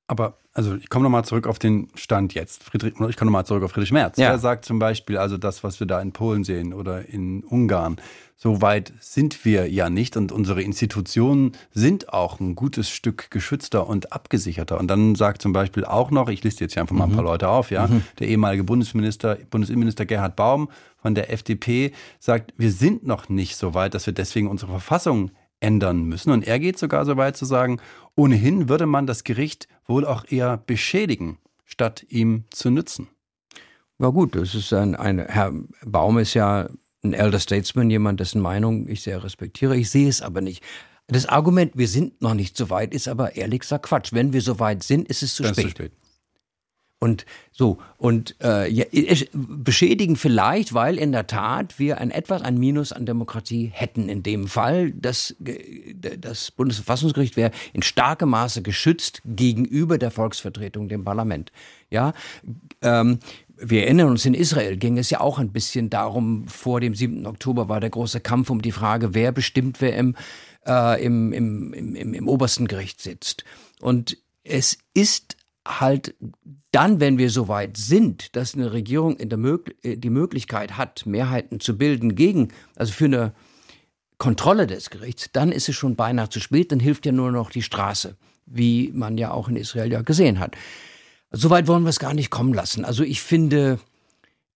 Aber 0.09 0.39
also 0.57 0.75
ich 0.75 0.89
komme 0.89 1.03
nochmal 1.03 1.25
zurück 1.25 1.47
auf 1.47 1.59
den 1.59 1.89
Stand 1.97 2.33
jetzt. 2.33 2.65
Friedrich, 2.65 2.95
ich 2.95 3.17
komme 3.17 3.31
nochmal 3.31 3.45
zurück 3.45 3.63
auf 3.63 3.73
Friedrich 3.73 3.93
Merz. 3.93 4.17
Ja. 4.17 4.29
Er 4.29 4.39
sagt 4.39 4.65
zum 4.65 4.79
Beispiel, 4.79 5.19
also 5.19 5.37
das, 5.37 5.63
was 5.63 5.81
wir 5.81 5.87
da 5.87 6.01
in 6.01 6.13
Polen 6.13 6.45
sehen 6.45 6.73
oder 6.73 7.07
in 7.07 7.45
Ungarn, 7.45 7.97
so 8.37 8.63
weit 8.63 8.93
sind 9.01 9.45
wir 9.45 9.71
ja 9.71 9.91
nicht 9.91 10.17
und 10.17 10.33
unsere 10.33 10.63
Institutionen 10.63 11.53
sind 11.73 12.13
auch 12.13 12.41
ein 12.41 12.55
gutes 12.55 12.89
Stück 12.89 13.31
geschützter 13.31 13.87
und 13.87 14.13
abgesicherter. 14.13 14.79
Und 14.79 14.89
dann 14.89 15.15
sagt 15.15 15.43
zum 15.43 15.53
Beispiel 15.53 15.85
auch 15.85 16.11
noch, 16.11 16.31
ich 16.31 16.43
liste 16.43 16.65
jetzt 16.65 16.73
hier 16.73 16.83
einfach 16.83 16.97
mal 16.97 17.05
ein 17.05 17.13
paar 17.13 17.21
mhm. 17.21 17.29
Leute 17.29 17.49
auf, 17.49 17.71
ja, 17.71 17.87
mhm. 17.87 18.03
der 18.19 18.29
ehemalige 18.29 18.65
Bundesminister, 18.65 19.37
Bundesinnenminister 19.51 20.07
Gerhard 20.07 20.37
Baum 20.37 20.71
von 20.97 21.15
der 21.15 21.31
FDP 21.33 21.93
sagt, 22.19 22.55
wir 22.57 22.73
sind 22.73 23.07
noch 23.07 23.29
nicht 23.29 23.57
so 23.57 23.75
weit, 23.75 23.93
dass 23.93 24.07
wir 24.07 24.15
deswegen 24.15 24.49
unsere 24.49 24.71
Verfassung 24.71 25.31
ändern 25.67 26.05
müssen. 26.05 26.31
Und 26.31 26.47
er 26.47 26.61
geht 26.61 26.79
sogar 26.79 27.05
so 27.05 27.17
weit 27.17 27.37
zu 27.37 27.45
sagen, 27.45 27.81
ohnehin 28.15 28.69
würde 28.69 28.87
man 28.87 29.07
das 29.07 29.25
Gericht 29.25 29.67
wohl 29.87 30.07
auch 30.07 30.25
eher 30.29 30.57
beschädigen, 30.57 31.39
statt 31.65 32.07
ihm 32.09 32.45
zu 32.51 32.71
nützen. 32.71 33.09
Ja 33.99 34.09
gut, 34.09 34.37
das 34.37 34.55
ist 34.55 34.73
ein, 34.73 34.95
ein 34.95 35.19
Herr 35.19 35.53
Baum 35.85 36.19
ist 36.19 36.35
ja 36.35 36.69
ein 37.03 37.15
Elder 37.15 37.41
Statesman, 37.41 37.91
jemand, 37.91 38.21
dessen 38.21 38.41
Meinung 38.41 38.89
ich 38.89 39.03
sehr 39.03 39.25
respektiere. 39.25 39.77
Ich 39.77 39.91
sehe 39.91 40.09
es 40.09 40.23
aber 40.23 40.41
nicht. 40.41 40.63
Das 41.09 41.27
Argument, 41.27 41.73
wir 41.75 41.89
sind 41.89 42.21
noch 42.23 42.35
nicht 42.35 42.57
so 42.57 42.71
weit, 42.71 42.95
ist 42.95 43.09
aber 43.09 43.37
ehrlich 43.37 43.61
gesagt 43.61 43.87
Quatsch. 43.87 44.13
Wenn 44.13 44.33
wir 44.33 44.43
so 44.43 44.61
weit 44.61 44.83
sind, 44.83 45.09
ist 45.09 45.23
es 45.23 45.35
zu, 45.35 45.45
spät. 45.45 45.65
Zu 45.65 45.71
spät. 45.71 45.93
Und 46.99 47.27
so, 47.53 47.77
und 47.99 48.37
äh, 48.43 48.71
ja, 48.71 48.87
beschädigen 49.35 50.17
vielleicht, 50.17 50.73
weil 50.73 50.97
in 50.97 51.13
der 51.13 51.27
Tat 51.27 51.79
wir 51.79 51.99
ein 51.99 52.11
etwas 52.11 52.41
ein 52.41 52.57
Minus 52.57 52.93
an 52.93 53.05
Demokratie 53.05 53.71
hätten 53.73 54.09
in 54.09 54.23
dem 54.23 54.49
Fall. 54.49 54.93
Das, 54.93 55.37
das 55.39 56.51
Bundesverfassungsgericht 56.53 57.37
wäre 57.37 57.51
in 57.75 57.83
starkem 57.83 58.31
Maße 58.31 58.63
geschützt 58.63 59.21
gegenüber 59.27 59.99
der 59.99 60.11
Volksvertretung, 60.11 60.89
dem 60.89 61.05
Parlament. 61.05 61.53
Ja, 61.91 62.15
ähm, 62.81 63.19
wir 63.59 63.85
erinnern 63.85 64.09
uns, 64.09 64.25
in 64.25 64.35
Israel 64.35 64.77
ging 64.77 64.97
es 64.97 65.11
ja 65.11 65.21
auch 65.21 65.39
ein 65.39 65.53
bisschen 65.53 65.91
darum, 65.91 66.49
vor 66.49 66.81
dem 66.81 66.95
7. 66.95 67.27
Oktober 67.27 67.69
war 67.69 67.81
der 67.81 67.91
große 67.91 68.21
Kampf 68.21 68.51
um 68.51 68.63
die 68.63 68.73
Frage, 68.73 69.15
wer 69.15 69.33
bestimmt, 69.33 69.81
wer 69.81 69.97
im, 69.97 70.15
äh, 70.67 71.05
im, 71.05 71.33
im, 71.33 71.73
im, 71.73 71.95
im, 71.95 72.15
im 72.15 72.29
obersten 72.29 72.69
Gericht 72.69 73.01
sitzt. 73.01 73.45
Und 73.81 74.19
es 74.45 74.79
ist 74.95 75.36
halt 75.67 76.15
dann, 76.73 77.01
wenn 77.01 77.19
wir 77.19 77.31
so 77.31 77.49
weit 77.49 77.77
sind, 77.77 78.37
dass 78.37 78.55
eine 78.55 78.73
Regierung 78.73 79.19
äh, 79.19 79.97
die 79.97 80.11
Möglichkeit 80.11 80.77
hat, 80.77 81.07
Mehrheiten 81.07 81.61
zu 81.61 81.79
bilden 81.79 82.15
gegen, 82.15 82.49
also 82.75 82.93
für 82.93 83.07
eine 83.07 83.33
Kontrolle 84.19 84.67
des 84.67 84.91
Gerichts, 84.91 85.31
dann 85.33 85.53
ist 85.53 85.69
es 85.69 85.77
schon 85.77 85.97
beinahe 85.97 86.29
zu 86.29 86.41
spät, 86.41 86.73
dann 86.73 86.81
hilft 86.81 87.07
ja 87.07 87.13
nur 87.13 87.33
noch 87.33 87.51
die 87.51 87.63
Straße, 87.63 88.17
wie 88.47 88.91
man 88.95 89.19
ja 89.19 89.31
auch 89.31 89.49
in 89.49 89.57
Israel 89.57 89.93
ja 89.93 90.03
gesehen 90.03 90.39
hat. 90.39 90.57
Soweit 91.31 91.67
wollen 91.67 91.83
wir 91.83 91.91
es 91.91 91.99
gar 91.99 92.15
nicht 92.15 92.31
kommen 92.31 92.55
lassen. 92.55 92.85
Also 92.85 93.03
ich 93.03 93.21
finde, 93.21 93.79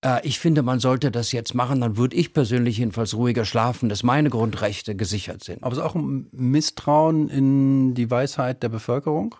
äh, 0.03 0.27
ich 0.27 0.39
finde, 0.39 0.63
man 0.63 0.81
sollte 0.81 1.11
das 1.11 1.33
jetzt 1.33 1.55
machen, 1.55 1.81
dann 1.81 1.97
würde 1.97 2.17
ich 2.17 2.33
persönlich 2.33 2.79
jedenfalls 2.79 3.15
ruhiger 3.15 3.45
schlafen, 3.45 3.89
dass 3.89 4.03
meine 4.03 4.31
Grundrechte 4.31 4.95
gesichert 4.95 5.45
sind. 5.45 5.63
Aber 5.63 5.73
es 5.73 5.79
ist 5.79 5.85
auch 5.85 5.95
ein 5.95 6.29
Misstrauen 6.33 7.29
in 7.29 7.95
die 7.95 8.11
Weisheit 8.11 8.63
der 8.63 8.69
Bevölkerung? 8.69 9.35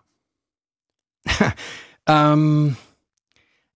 ähm, 2.07 2.77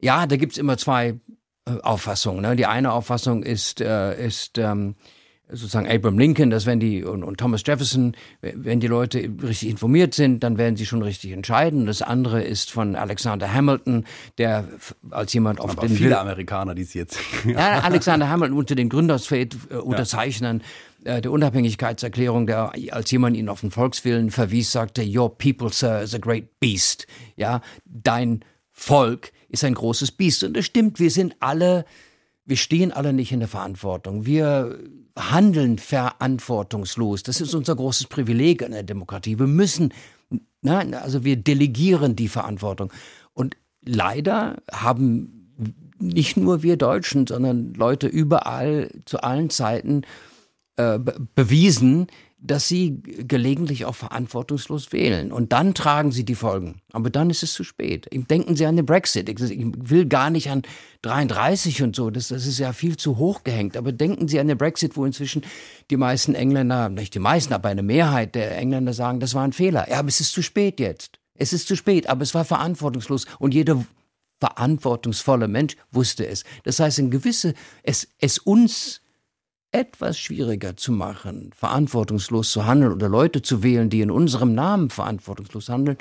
ja, 0.00 0.26
da 0.26 0.36
gibt 0.36 0.52
es 0.52 0.58
immer 0.58 0.76
zwei 0.76 1.18
äh, 1.66 1.80
Auffassungen. 1.82 2.42
Ne? 2.42 2.56
Die 2.56 2.66
eine 2.66 2.92
Auffassung 2.92 3.42
ist, 3.42 3.80
äh, 3.80 4.26
ist 4.26 4.58
ähm, 4.58 4.96
sozusagen 5.48 5.88
Abraham 5.88 6.18
Lincoln, 6.18 6.50
dass 6.50 6.66
wenn 6.66 6.80
die 6.80 7.04
und, 7.04 7.22
und, 7.22 7.38
Thomas 7.38 7.62
Jefferson, 7.66 8.16
wenn 8.40 8.80
die 8.80 8.86
Leute 8.86 9.30
richtig 9.42 9.68
informiert 9.68 10.14
sind, 10.14 10.42
dann 10.42 10.58
werden 10.58 10.76
sie 10.76 10.86
schon 10.86 11.02
richtig 11.02 11.32
entscheiden. 11.32 11.86
Das 11.86 12.02
andere 12.02 12.42
ist 12.42 12.70
von 12.70 12.96
Alexander 12.96 13.52
Hamilton, 13.52 14.04
der 14.38 14.64
als 15.10 15.32
jemand 15.32 15.60
auf 15.60 15.76
den 15.76 15.90
viele 15.90 16.18
Amerikaner, 16.18 16.74
die 16.74 16.84
sie 16.84 16.98
jetzt 16.98 17.18
ja, 17.46 17.80
Alexander 17.80 18.28
Hamilton 18.28 18.56
unter 18.56 18.74
den 18.74 18.88
Gründersfeld 18.88 19.56
äh, 19.70 19.76
Unterzeichnern 19.76 20.62
äh, 21.04 21.20
der 21.20 21.32
Unabhängigkeitserklärung, 21.32 22.46
der 22.46 22.72
als 22.90 23.10
jemand 23.10 23.36
ihn 23.36 23.48
auf 23.48 23.60
den 23.60 23.70
Volkswillen 23.70 24.30
verwies, 24.30 24.72
sagte, 24.72 25.02
Your 25.02 25.36
people, 25.36 25.70
sir, 25.70 26.02
is 26.02 26.14
a 26.14 26.18
great 26.18 26.60
beast. 26.60 27.06
Ja, 27.36 27.60
dein 27.84 28.44
Volk 28.70 29.32
ist 29.48 29.64
ein 29.64 29.74
großes 29.74 30.12
Biest. 30.12 30.44
Und 30.44 30.56
das 30.56 30.64
stimmt, 30.64 30.98
wir 30.98 31.10
sind 31.10 31.36
alle, 31.40 31.84
wir 32.44 32.56
stehen 32.56 32.92
alle 32.92 33.12
nicht 33.12 33.32
in 33.32 33.40
der 33.40 33.48
Verantwortung. 33.48 34.26
Wir 34.26 34.78
handeln 35.16 35.78
verantwortungslos. 35.78 37.22
Das 37.22 37.40
ist 37.40 37.54
unser 37.54 37.76
großes 37.76 38.08
Privileg 38.08 38.62
in 38.62 38.72
der 38.72 38.82
Demokratie. 38.82 39.38
Wir 39.38 39.46
müssen, 39.46 39.92
na, 40.60 40.80
also 41.00 41.24
wir 41.24 41.36
delegieren 41.36 42.16
die 42.16 42.28
Verantwortung. 42.28 42.92
Und 43.32 43.56
leider 43.82 44.62
haben 44.72 45.44
nicht 45.98 46.36
nur 46.36 46.62
wir 46.62 46.76
Deutschen, 46.76 47.26
sondern 47.26 47.74
Leute 47.74 48.08
überall 48.08 48.90
zu 49.04 49.20
allen 49.20 49.50
Zeiten 49.50 50.02
äh, 50.76 50.98
bewiesen, 51.34 52.08
dass 52.44 52.68
sie 52.68 53.00
gelegentlich 53.02 53.86
auch 53.86 53.94
verantwortungslos 53.94 54.92
wählen. 54.92 55.32
Und 55.32 55.52
dann 55.52 55.72
tragen 55.72 56.12
sie 56.12 56.24
die 56.24 56.34
Folgen. 56.34 56.82
Aber 56.92 57.08
dann 57.08 57.30
ist 57.30 57.42
es 57.42 57.54
zu 57.54 57.64
spät. 57.64 58.06
Denken 58.12 58.54
Sie 58.54 58.66
an 58.66 58.76
den 58.76 58.84
Brexit. 58.84 59.30
Ich 59.30 59.38
will 59.40 60.04
gar 60.04 60.28
nicht 60.28 60.50
an 60.50 60.62
33 61.02 61.82
und 61.82 61.96
so. 61.96 62.10
Das, 62.10 62.28
das 62.28 62.44
ist 62.44 62.58
ja 62.58 62.74
viel 62.74 62.98
zu 62.98 63.16
hoch 63.16 63.44
gehängt. 63.44 63.78
Aber 63.78 63.92
denken 63.92 64.28
Sie 64.28 64.38
an 64.38 64.48
den 64.48 64.58
Brexit, 64.58 64.94
wo 64.94 65.06
inzwischen 65.06 65.42
die 65.90 65.96
meisten 65.96 66.34
Engländer, 66.34 66.90
nicht 66.90 67.14
die 67.14 67.18
meisten, 67.18 67.54
aber 67.54 67.70
eine 67.70 67.82
Mehrheit 67.82 68.34
der 68.34 68.56
Engländer 68.58 68.92
sagen, 68.92 69.20
das 69.20 69.32
war 69.32 69.44
ein 69.44 69.54
Fehler. 69.54 69.88
Ja, 69.88 70.00
aber 70.00 70.08
es 70.08 70.20
ist 70.20 70.32
zu 70.32 70.42
spät 70.42 70.80
jetzt. 70.80 71.18
Es 71.34 71.54
ist 71.54 71.66
zu 71.66 71.76
spät, 71.76 72.08
aber 72.08 72.22
es 72.22 72.34
war 72.34 72.44
verantwortungslos. 72.44 73.24
Und 73.38 73.54
jeder 73.54 73.82
verantwortungsvolle 74.38 75.48
Mensch 75.48 75.76
wusste 75.90 76.26
es. 76.26 76.44
Das 76.64 76.78
heißt, 76.78 76.98
in 76.98 77.10
gewisse, 77.10 77.54
es, 77.82 78.08
es 78.18 78.38
uns 78.38 79.00
etwas 79.74 80.18
schwieriger 80.18 80.76
zu 80.76 80.92
machen, 80.92 81.50
verantwortungslos 81.54 82.52
zu 82.52 82.64
handeln 82.64 82.92
oder 82.92 83.08
Leute 83.08 83.42
zu 83.42 83.64
wählen, 83.64 83.90
die 83.90 84.02
in 84.02 84.10
unserem 84.10 84.54
Namen 84.54 84.88
verantwortungslos 84.88 85.68
handeln, 85.68 85.98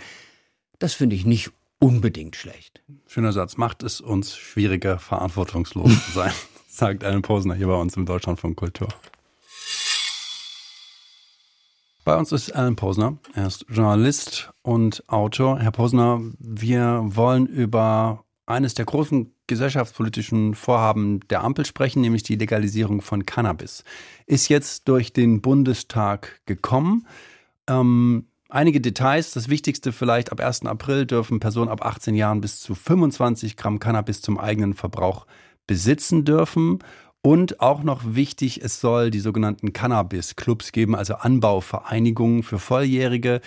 das 0.77 0.93
finde 0.93 1.15
ich 1.15 1.25
nicht 1.25 1.51
unbedingt 1.79 2.35
schlecht. 2.35 2.83
Schöner 3.07 3.33
Satz. 3.33 3.57
Macht 3.57 3.81
es 3.81 3.99
uns 3.99 4.37
schwieriger, 4.37 4.99
verantwortungslos 4.99 6.05
zu 6.05 6.11
sein, 6.11 6.31
sagt 6.67 7.03
Alan 7.03 7.23
Posner 7.23 7.55
hier 7.55 7.67
bei 7.67 7.75
uns 7.75 7.97
im 7.97 8.05
Deutschland 8.05 8.39
von 8.39 8.55
Kultur. 8.55 8.89
Bei 12.05 12.15
uns 12.15 12.31
ist 12.31 12.51
Alan 12.51 12.75
Posner. 12.75 13.17
Er 13.33 13.47
ist 13.47 13.65
Journalist 13.69 14.51
und 14.61 15.03
Autor. 15.07 15.59
Herr 15.59 15.71
Posner, 15.71 16.21
wir 16.37 17.01
wollen 17.05 17.47
über 17.47 18.23
eines 18.45 18.75
der 18.75 18.85
großen 18.85 19.32
gesellschaftspolitischen 19.47 20.55
Vorhaben 20.55 21.19
der 21.29 21.43
Ampel 21.43 21.65
sprechen, 21.65 22.01
nämlich 22.01 22.23
die 22.23 22.35
Legalisierung 22.35 23.01
von 23.01 23.25
Cannabis. 23.25 23.83
Ist 24.25 24.49
jetzt 24.49 24.87
durch 24.87 25.13
den 25.13 25.41
Bundestag 25.41 26.41
gekommen. 26.45 27.07
Ähm, 27.67 28.27
einige 28.49 28.79
Details. 28.79 29.31
Das 29.31 29.49
Wichtigste 29.49 29.91
vielleicht, 29.91 30.31
ab 30.31 30.39
1. 30.39 30.65
April 30.65 31.05
dürfen 31.05 31.39
Personen 31.39 31.69
ab 31.69 31.85
18 31.85 32.15
Jahren 32.15 32.41
bis 32.41 32.61
zu 32.61 32.75
25 32.75 33.57
Gramm 33.57 33.79
Cannabis 33.79 34.21
zum 34.21 34.39
eigenen 34.39 34.73
Verbrauch 34.73 35.25
besitzen 35.67 36.25
dürfen. 36.25 36.79
Und 37.21 37.61
auch 37.61 37.83
noch 37.83 38.01
wichtig, 38.03 38.61
es 38.61 38.81
soll 38.81 39.09
die 39.09 39.21
sogenannten 39.21 39.71
Cannabis-Clubs 39.71 40.73
geben, 40.73 40.93
also 40.93 41.15
Anbauvereinigungen 41.15 42.43
für 42.43 42.59
Volljährige, 42.59 43.39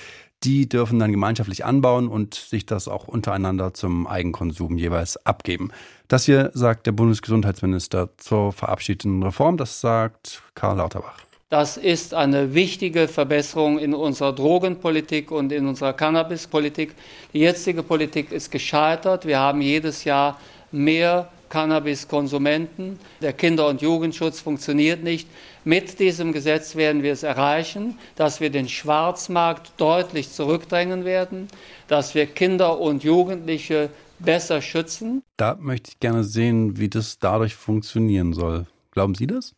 die 0.47 0.69
dürfen 0.69 1.01
dann 1.01 1.11
gemeinschaftlich 1.11 1.65
anbauen 1.65 2.07
und 2.07 2.35
sich 2.35 2.65
das 2.67 2.87
auch 2.87 3.09
untereinander 3.09 3.75
zum 3.75 4.07
Eigenkonsum 4.07 4.79
jeweils 4.79 5.25
abgeben. 5.27 5.73
Das 6.07 6.25
hier 6.25 6.53
sagt 6.55 6.87
der 6.87 6.93
Bundesgesundheitsminister 6.93 8.11
zur 8.17 8.53
verabschiedeten 8.53 9.23
Reform. 9.25 9.57
Das 9.57 9.81
sagt 9.81 10.43
Karl 10.55 10.77
Lauterbach. 10.77 11.19
Das 11.49 11.77
ist 11.77 12.15
eine 12.15 12.55
wichtige 12.55 13.09
Verbesserung 13.09 13.79
in 13.79 13.95
unserer 13.95 14.33
Drogenpolitik 14.33 15.31
und 15.31 15.53
in 15.53 15.67
unserer 15.67 15.93
Cannabispolitik. 15.93 16.95
Die 17.33 17.41
jetzige 17.41 17.83
Politik 17.83 18.31
ist 18.31 18.51
gescheitert. 18.51 19.27
Wir 19.27 19.41
haben 19.41 19.61
jedes 19.61 20.05
Jahr 20.05 20.39
mehr 20.71 21.29
Cannabiskonsumenten. 21.49 22.99
Der 23.21 23.33
Kinder- 23.33 23.69
und 23.69 23.83
Jugendschutz 23.83 24.41
funktioniert 24.41 25.03
nicht. 25.03 25.29
Mit 25.67 25.99
diesem 25.99 26.33
Gesetz 26.33 26.77
werden 26.77 27.03
wir 27.03 27.13
es 27.13 27.25
erreichen, 27.25 27.99
dass 28.15 28.39
wir 28.41 28.51
den 28.51 28.69
Schwarzmarkt 28.69 29.73
deutlich 29.79 30.31
zurückdrängen 30.31 31.05
werden, 31.05 31.49
dass 31.89 32.15
wir 32.15 32.27
Kinder 32.29 32.79
und 32.79 33.03
Jugendliche 33.03 33.91
besser 34.21 34.63
schützen. 34.63 35.25
Da 35.37 35.57
möchte 35.57 35.91
ich 35.91 35.99
gerne 35.99 36.23
sehen, 36.23 36.79
wie 36.79 36.89
das 36.89 37.19
dadurch 37.19 37.57
funktionieren 37.57 38.33
soll. 38.33 38.67
Glauben 38.93 39.17
Sie 39.17 39.27
das? 39.27 39.57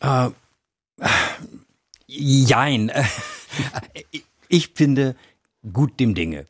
Äh, 0.00 0.30
jein. 2.06 2.90
Ich 4.48 4.68
finde 4.74 5.16
gut 5.72 5.98
dem 5.98 6.14
Dinge. 6.14 6.46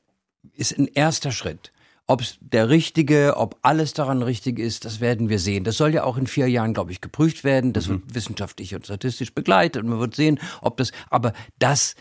Ist 0.55 0.79
ein 0.79 0.87
erster 0.87 1.33
Schritt. 1.33 1.73
Ob 2.09 2.21
es 2.21 2.39
der 2.41 2.69
richtige, 2.69 3.37
ob 3.37 3.59
alles 3.63 3.93
daran 3.93 4.23
richtig 4.23 4.59
ist, 4.59 4.85
das 4.85 5.01
werden 5.01 5.29
wir 5.29 5.41
sehen. 5.41 5.65
Das 5.65 5.77
soll 5.77 5.93
ja 5.93 6.05
auch 6.05 6.17
in 6.17 6.27
vier 6.27 6.49
Jahren, 6.49 6.73
glaube 6.73 6.93
ich, 6.93 7.01
geprüft 7.01 7.43
werden. 7.43 7.73
Das 7.73 7.89
mhm. 7.89 8.03
wird 8.05 8.15
wissenschaftlich 8.15 8.75
und 8.75 8.85
statistisch 8.85 9.35
begleitet 9.35 9.83
und 9.83 9.89
man 9.89 9.99
wird 9.99 10.15
sehen, 10.15 10.39
ob 10.61 10.77
das, 10.77 10.93
aber 11.11 11.33
das, 11.59 11.97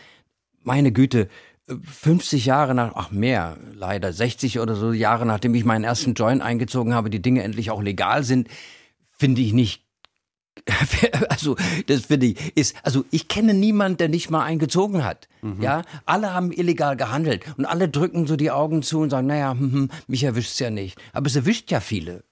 meine 0.62 0.92
Güte, 0.92 1.28
50 1.68 2.46
Jahre 2.46 2.74
nach, 2.74 2.92
ach 2.94 3.10
mehr, 3.10 3.58
leider 3.74 4.12
60 4.12 4.60
oder 4.60 4.76
so 4.76 4.92
Jahre 4.92 5.26
nachdem 5.26 5.54
ich 5.54 5.64
meinen 5.64 5.84
ersten 5.84 6.14
Joint 6.14 6.40
eingezogen 6.40 6.94
habe, 6.94 7.10
die 7.10 7.22
Dinge 7.22 7.42
endlich 7.42 7.70
auch 7.70 7.82
legal 7.82 8.22
sind, 8.22 8.48
finde 9.10 9.40
ich 9.40 9.52
nicht 9.52 9.85
also 11.28 11.56
das 11.86 12.06
finde 12.06 12.26
ich 12.26 12.56
ist 12.56 12.74
also 12.82 13.04
ich 13.10 13.28
kenne 13.28 13.54
niemand, 13.54 14.00
der 14.00 14.08
nicht 14.08 14.30
mal 14.30 14.44
eingezogen 14.44 15.04
hat. 15.04 15.28
Mhm. 15.42 15.62
Ja, 15.62 15.82
alle 16.04 16.34
haben 16.34 16.52
illegal 16.52 16.96
gehandelt 16.96 17.44
und 17.56 17.66
alle 17.66 17.88
drücken 17.88 18.26
so 18.26 18.36
die 18.36 18.50
Augen 18.50 18.82
zu 18.82 19.00
und 19.00 19.10
sagen, 19.10 19.26
naja, 19.26 19.52
hm, 19.52 19.72
hm, 19.72 19.90
mich 20.08 20.24
erwischt's 20.24 20.58
ja 20.58 20.70
nicht. 20.70 20.98
Aber 21.12 21.26
es 21.26 21.36
erwischt 21.36 21.70
ja 21.70 21.80
viele. 21.80 22.24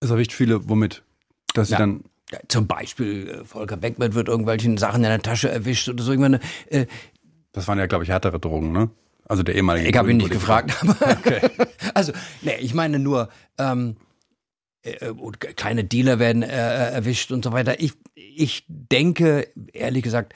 Es 0.00 0.10
erwischt 0.10 0.32
viele, 0.32 0.68
womit? 0.68 1.02
Dass 1.54 1.68
sie 1.68 1.72
ja. 1.72 1.78
dann 1.78 2.04
ja, 2.30 2.38
zum 2.48 2.66
Beispiel 2.66 3.28
äh, 3.28 3.44
Volker 3.44 3.76
Beckmann 3.76 4.14
wird 4.14 4.28
irgendwelchen 4.28 4.76
Sachen 4.76 5.02
in 5.02 5.10
der 5.10 5.22
Tasche 5.22 5.50
erwischt 5.50 5.88
oder 5.88 6.02
so. 6.02 6.12
Ich 6.12 6.18
meine, 6.18 6.40
äh, 6.68 6.86
das 7.52 7.66
waren 7.68 7.78
ja, 7.78 7.86
glaube 7.86 8.04
ich, 8.04 8.10
härtere 8.10 8.38
Drogen, 8.38 8.72
ne? 8.72 8.90
Also 9.24 9.42
der 9.42 9.54
ehemalige. 9.54 9.88
Ich 9.88 9.96
habe 9.96 10.10
ihn 10.10 10.18
nicht 10.18 10.30
gefragt. 10.30 10.74
Aber 10.80 10.96
okay. 11.10 11.40
also, 11.94 12.12
nee, 12.42 12.56
ich 12.60 12.74
meine 12.74 12.98
nur, 12.98 13.28
ähm, 13.58 13.96
äh, 14.94 15.54
kleine 15.54 15.84
Dealer 15.84 16.18
werden 16.18 16.42
äh, 16.42 16.48
äh, 16.48 16.92
erwischt 16.92 17.30
und 17.32 17.44
so 17.44 17.52
weiter. 17.52 17.80
Ich, 17.80 17.92
ich 18.14 18.64
denke, 18.68 19.48
ehrlich 19.72 20.02
gesagt, 20.02 20.34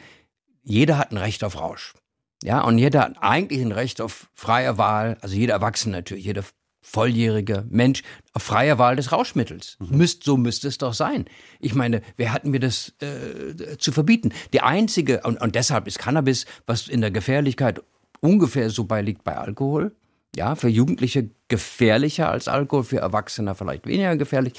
jeder 0.62 0.98
hat 0.98 1.12
ein 1.12 1.18
Recht 1.18 1.44
auf 1.44 1.58
Rausch. 1.60 1.94
Ja, 2.42 2.62
und 2.62 2.78
jeder 2.78 3.02
hat 3.02 3.16
eigentlich 3.20 3.62
ein 3.62 3.72
Recht 3.72 4.00
auf 4.00 4.28
freie 4.34 4.76
Wahl, 4.78 5.16
also 5.20 5.36
jeder 5.36 5.54
Erwachsene 5.54 5.96
natürlich, 5.96 6.24
jeder 6.24 6.44
volljährige 6.82 7.64
Mensch 7.70 8.02
auf 8.32 8.42
freie 8.42 8.78
Wahl 8.78 8.96
des 8.96 9.12
Rauschmittels. 9.12 9.76
Mhm. 9.78 9.96
Müsst, 9.96 10.24
so 10.24 10.36
müsste 10.36 10.68
es 10.68 10.78
doch 10.78 10.94
sein. 10.94 11.26
Ich 11.60 11.74
meine, 11.74 12.02
wer 12.16 12.32
hat 12.32 12.44
mir 12.44 12.58
das 12.58 12.92
äh, 13.00 13.78
zu 13.78 13.92
verbieten? 13.92 14.32
Die 14.52 14.60
einzige, 14.60 15.20
und, 15.22 15.40
und 15.40 15.54
deshalb 15.54 15.86
ist 15.86 15.98
Cannabis, 15.98 16.44
was 16.66 16.88
in 16.88 17.00
der 17.00 17.12
Gefährlichkeit 17.12 17.80
ungefähr 18.20 18.70
so 18.70 18.84
beiliegt 18.84 19.22
bei 19.24 19.36
Alkohol, 19.36 19.94
ja, 20.34 20.54
für 20.54 20.68
Jugendliche 20.68 21.30
gefährlicher 21.48 22.30
als 22.30 22.48
Alkohol, 22.48 22.84
für 22.84 22.98
Erwachsene 22.98 23.54
vielleicht 23.54 23.86
weniger 23.86 24.16
gefährlich. 24.16 24.54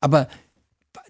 Aber 0.00 0.28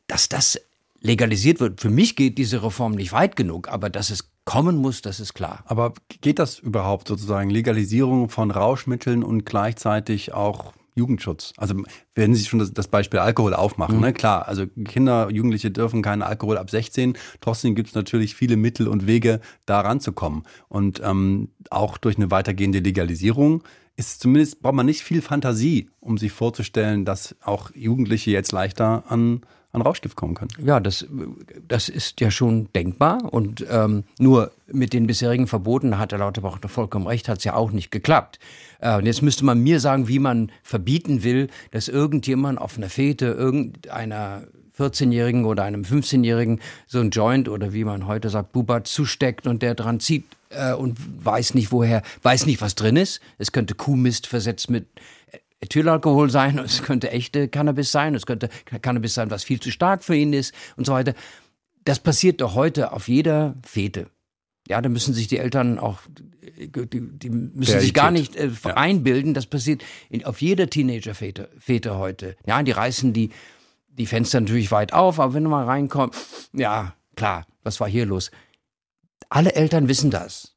dass 0.07 0.29
das 0.29 0.61
legalisiert 1.01 1.61
wird, 1.61 1.81
für 1.81 1.91
mich 1.91 2.17
geht 2.17 2.39
diese 2.39 2.63
Reform 2.63 2.93
nicht 2.93 3.13
weit 3.13 3.37
genug, 3.37 3.69
aber 3.69 3.91
dass 3.91 4.11
es 4.11 4.31
kommen 4.45 4.77
muss, 4.77 5.03
das 5.03 5.21
ist 5.21 5.35
klar. 5.35 5.65
Aber 5.67 5.95
geht 6.21 6.39
das 6.39 6.59
überhaupt 6.59 7.09
sozusagen? 7.09 7.51
Legalisierung 7.51 8.29
von 8.29 8.51
Rauschmitteln 8.51 9.23
und 9.23 9.45
gleichzeitig 9.45 10.33
auch 10.33 10.73
Jugendschutz. 10.95 11.53
Also 11.57 11.75
wenn 12.15 12.35
Sie 12.35 12.45
schon 12.45 12.59
das, 12.59 12.73
das 12.73 12.89
Beispiel 12.89 13.21
Alkohol 13.21 13.55
aufmachen, 13.55 13.97
mhm. 13.97 14.03
ne? 14.03 14.13
klar, 14.13 14.47
also 14.49 14.67
Kinder, 14.67 15.29
Jugendliche 15.31 15.71
dürfen 15.71 16.03
keinen 16.03 16.23
Alkohol 16.23 16.59
ab 16.59 16.71
16. 16.71 17.17
Trotzdem 17.41 17.75
gibt 17.75 17.89
es 17.89 17.95
natürlich 17.95 18.35
viele 18.35 18.57
Mittel 18.57 18.89
und 18.89 19.07
Wege, 19.07 19.41
da 19.67 19.81
ranzukommen. 19.81 20.45
Und 20.69 21.01
ähm, 21.05 21.51
auch 21.71 21.99
durch 21.99 22.17
eine 22.17 22.31
weitergehende 22.31 22.79
Legalisierung 22.79 23.63
ist 23.97 24.21
zumindest, 24.21 24.61
braucht 24.61 24.75
man 24.75 24.87
nicht 24.87 25.03
viel 25.03 25.23
Fantasie, 25.23 25.91
um 26.01 26.19
sich 26.19 26.33
vorzustellen, 26.33 27.05
dass 27.05 27.37
auch 27.43 27.71
Jugendliche 27.75 28.31
jetzt 28.31 28.53
leichter 28.53 29.05
an 29.09 29.43
an 29.75 29.83
Rauschgift 29.83 30.17
kommen 30.17 30.35
können. 30.35 30.51
Ja, 30.65 30.81
das, 30.81 31.07
das 31.67 31.89
ist 31.89 32.21
ja 32.21 32.31
schon 32.31 32.69
denkbar. 32.75 33.33
Und 33.33 33.65
ähm, 33.69 34.05
nur 34.19 34.53
mit 34.67 34.93
den 34.93 35.07
bisherigen 35.07 35.47
Verboten 35.47 35.99
hat 35.99 36.13
der 36.13 36.21
Lauterbach 36.21 36.59
vollkommen 36.67 37.07
recht, 37.07 37.29
hat 37.29 37.39
es 37.39 37.45
ja 37.45 37.55
auch 37.55 37.73
nicht 37.73 37.91
geklappt. 37.91 38.39
Äh, 38.79 38.97
und 38.97 39.07
jetzt 39.07 39.23
müsste 39.23 39.45
man 39.45 39.61
mir 39.61 39.81
sagen, 39.81 40.09
wie 40.09 40.19
man 40.19 40.53
verbieten 40.63 41.25
will, 41.25 41.49
dass 41.73 41.89
irgendjemand 41.89 42.61
auf 42.61 42.77
einer 42.77 42.89
Fete 42.89 43.27
irgendeiner 43.27 44.45
14-Jährigen 44.79 45.45
oder 45.45 45.65
einem 45.65 45.83
15-Jährigen 45.83 46.61
so 46.87 47.01
ein 47.01 47.11
Joint 47.11 47.49
oder 47.49 47.73
wie 47.73 47.85
man 47.85 48.07
heute 48.07 48.29
sagt, 48.29 48.53
Bubat 48.53 48.87
zusteckt 48.87 49.47
und 49.47 49.63
der 49.63 49.75
dran 49.75 50.01
zieht 50.01 50.25
äh, 50.51 50.73
und 50.73 50.99
weiß 51.25 51.55
nicht 51.55 51.73
woher, 51.73 52.03
weiß 52.23 52.47
nicht, 52.47 52.61
was 52.61 52.75
drin 52.75 52.97
ist. 52.97 53.21
Es 53.39 53.53
könnte 53.53 53.75
Kuhmist 53.75 54.27
versetzt 54.27 54.71
mit 54.71 54.87
Ethylalkohol 55.65 56.31
sein, 56.31 56.59
es 56.65 56.83
könnte 56.83 57.11
echte 57.11 57.49
Cannabis 57.49 57.91
sein, 57.93 58.15
es 58.15 58.27
könnte 58.27 58.49
Cannabis 58.83 59.15
sein, 59.15 59.31
was 59.31 59.45
viel 59.45 59.61
zu 59.61 59.71
stark 59.71 60.05
für 60.05 60.15
ihn 60.15 60.33
ist 60.33 60.55
und 60.77 60.87
so 60.87 60.93
weiter. 60.93 61.15
Das 61.85 61.99
passiert 61.99 62.41
doch 62.41 62.55
heute 62.55 62.93
auf 62.93 63.09
jeder 63.09 63.57
Fete. 63.67 64.09
Ja, 64.69 64.81
da 64.81 64.89
müssen 64.89 65.13
sich 65.13 65.29
die 65.29 65.37
Eltern 65.37 65.79
auch, 65.79 65.99
die, 66.57 66.69
die 66.71 67.31
müssen 67.31 67.73
Realität. 67.73 67.81
sich 67.83 67.95
gar 67.95 68.11
nicht 68.11 68.37
äh, 68.37 68.49
ja. 68.65 68.77
einbilden. 68.77 69.35
Das 69.35 69.47
passiert 69.47 69.85
in, 70.09 70.25
auf 70.25 70.41
jeder 70.41 70.71
Teenager-Fete 70.71 71.51
Fete 71.59 71.99
heute. 71.99 72.37
Ja, 72.47 72.63
die 72.63 72.71
reißen 72.71 73.13
die, 73.13 73.31
die 73.89 74.07
Fenster 74.07 74.41
natürlich 74.41 74.71
weit 74.71 74.95
auf, 74.95 75.21
aber 75.21 75.35
wenn 75.35 75.45
du 75.45 75.51
mal 75.51 75.65
reinkommst, 75.65 76.51
ja, 76.55 76.95
klar, 77.15 77.47
was 77.63 77.79
war 77.81 77.89
hier 77.89 78.07
los? 78.07 78.31
Alle 79.29 79.55
Eltern 79.55 79.89
wissen 79.89 80.11
das. 80.11 80.54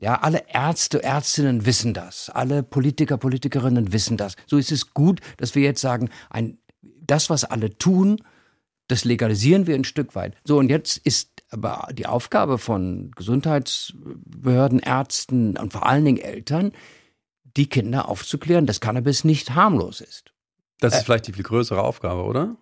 Ja, 0.00 0.14
alle 0.14 0.44
Ärzte, 0.48 1.02
Ärztinnen 1.02 1.66
wissen 1.66 1.92
das. 1.92 2.30
Alle 2.30 2.62
Politiker, 2.62 3.18
Politikerinnen 3.18 3.92
wissen 3.92 4.16
das. 4.16 4.34
So 4.46 4.56
ist 4.56 4.72
es 4.72 4.94
gut, 4.94 5.20
dass 5.36 5.54
wir 5.54 5.62
jetzt 5.62 5.82
sagen, 5.82 6.08
ein, 6.30 6.58
das, 6.82 7.28
was 7.28 7.44
alle 7.44 7.76
tun, 7.76 8.22
das 8.88 9.04
legalisieren 9.04 9.66
wir 9.66 9.74
ein 9.74 9.84
Stück 9.84 10.14
weit. 10.14 10.36
So, 10.44 10.58
und 10.58 10.70
jetzt 10.70 10.96
ist 10.96 11.42
aber 11.50 11.88
die 11.92 12.06
Aufgabe 12.06 12.56
von 12.56 13.10
Gesundheitsbehörden, 13.14 14.78
Ärzten 14.78 15.58
und 15.58 15.72
vor 15.72 15.86
allen 15.86 16.04
Dingen 16.06 16.18
Eltern, 16.18 16.72
die 17.44 17.68
Kinder 17.68 18.08
aufzuklären, 18.08 18.66
dass 18.66 18.80
Cannabis 18.80 19.24
nicht 19.24 19.54
harmlos 19.54 20.00
ist. 20.00 20.32
Das 20.78 20.96
ist 20.96 21.04
vielleicht 21.04 21.26
die 21.26 21.34
viel 21.34 21.44
größere 21.44 21.82
Aufgabe, 21.82 22.24
oder? 22.24 22.56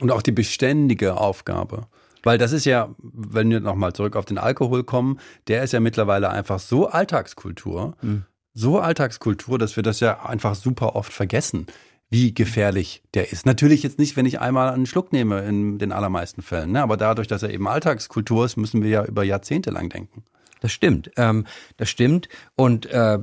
Und 0.00 0.12
auch 0.12 0.22
die 0.22 0.32
beständige 0.32 1.16
Aufgabe. 1.16 1.88
Weil 2.24 2.38
das 2.38 2.52
ist 2.52 2.64
ja, 2.64 2.94
wenn 2.98 3.50
wir 3.50 3.60
nochmal 3.60 3.92
zurück 3.92 4.16
auf 4.16 4.24
den 4.24 4.38
Alkohol 4.38 4.82
kommen, 4.82 5.20
der 5.46 5.62
ist 5.62 5.72
ja 5.72 5.80
mittlerweile 5.80 6.30
einfach 6.30 6.58
so 6.58 6.88
Alltagskultur, 6.88 7.96
mhm. 8.02 8.24
so 8.52 8.80
Alltagskultur, 8.80 9.58
dass 9.58 9.76
wir 9.76 9.82
das 9.82 10.00
ja 10.00 10.24
einfach 10.24 10.56
super 10.56 10.96
oft 10.96 11.12
vergessen, 11.12 11.66
wie 12.10 12.34
gefährlich 12.34 13.02
der 13.14 13.32
ist. 13.32 13.46
Natürlich 13.46 13.82
jetzt 13.82 13.98
nicht, 13.98 14.16
wenn 14.16 14.26
ich 14.26 14.40
einmal 14.40 14.72
einen 14.72 14.86
Schluck 14.86 15.12
nehme, 15.12 15.40
in 15.42 15.78
den 15.78 15.92
allermeisten 15.92 16.42
Fällen. 16.42 16.72
Ne? 16.72 16.82
Aber 16.82 16.96
dadurch, 16.96 17.28
dass 17.28 17.42
er 17.42 17.50
eben 17.50 17.68
Alltagskultur 17.68 18.44
ist, 18.44 18.56
müssen 18.56 18.82
wir 18.82 18.90
ja 18.90 19.04
über 19.04 19.22
Jahrzehnte 19.22 19.70
lang 19.70 19.88
denken. 19.88 20.24
Das 20.64 20.72
stimmt. 20.72 21.10
Ähm, 21.18 21.44
das 21.76 21.90
stimmt. 21.90 22.30
Und, 22.56 22.86
äh, 22.86 23.18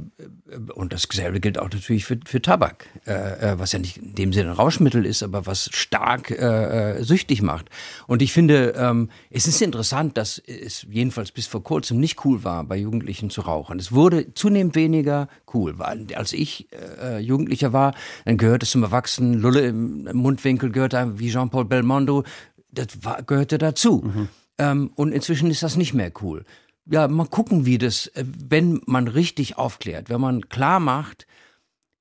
und 0.76 0.94
dasselbe 0.94 1.40
gilt 1.40 1.58
auch 1.58 1.72
natürlich 1.72 2.06
für, 2.06 2.20
für 2.24 2.40
Tabak, 2.40 2.86
äh, 3.08 3.14
äh, 3.54 3.58
was 3.60 3.72
ja 3.72 3.80
nicht 3.80 3.98
in 3.98 4.14
dem 4.14 4.32
Sinne 4.32 4.52
ein 4.52 4.56
Rauschmittel 4.56 5.08
ist, 5.08 5.24
aber 5.24 5.48
was 5.48 5.68
stark 5.74 6.30
äh, 6.30 7.00
äh, 7.00 7.04
süchtig 7.04 7.42
macht. 7.42 7.72
Und 8.06 8.22
ich 8.22 8.32
finde, 8.32 8.76
ähm, 8.78 9.10
es 9.32 9.48
ist 9.48 9.60
interessant, 9.60 10.18
dass 10.18 10.38
es 10.38 10.86
jedenfalls 10.88 11.32
bis 11.32 11.48
vor 11.48 11.64
kurzem 11.64 12.00
nicht 12.00 12.24
cool 12.26 12.44
war, 12.44 12.64
bei 12.64 12.78
Jugendlichen 12.78 13.32
zu 13.32 13.42
rauchen. 13.42 13.80
Es 13.80 13.92
wurde 13.92 14.36
zunehmend 14.36 14.76
weniger 14.76 15.28
cool, 15.52 15.80
weil 15.80 16.06
als 16.14 16.34
ich 16.34 16.68
äh, 17.02 17.18
Jugendlicher 17.18 17.74
war, 17.74 17.96
dann 18.26 18.38
gehörte 18.38 18.66
es 18.66 18.70
zum 18.70 18.84
Erwachsenen, 18.84 19.34
Lulle 19.34 19.62
im 19.62 20.04
Mundwinkel 20.14 20.72
gehörte 20.72 21.14
wie 21.18 21.32
Jean-Paul 21.32 21.66
Belmondo, 21.66 22.24
das 22.70 23.04
war, 23.04 23.24
gehörte 23.24 23.58
dazu. 23.58 24.04
Mhm. 24.06 24.28
Ähm, 24.60 24.92
und 24.94 25.12
inzwischen 25.12 25.50
ist 25.50 25.64
das 25.64 25.76
nicht 25.76 25.96
mehr 25.96 26.12
cool 26.22 26.46
ja, 26.92 27.08
mal 27.08 27.26
gucken, 27.26 27.66
wie 27.66 27.78
das, 27.78 28.08
äh, 28.08 28.26
wenn 28.26 28.82
man 28.86 29.08
richtig 29.08 29.58
aufklärt, 29.58 30.10
wenn 30.10 30.22
man 30.22 30.50
klar 30.50 30.80
macht, 30.80 31.26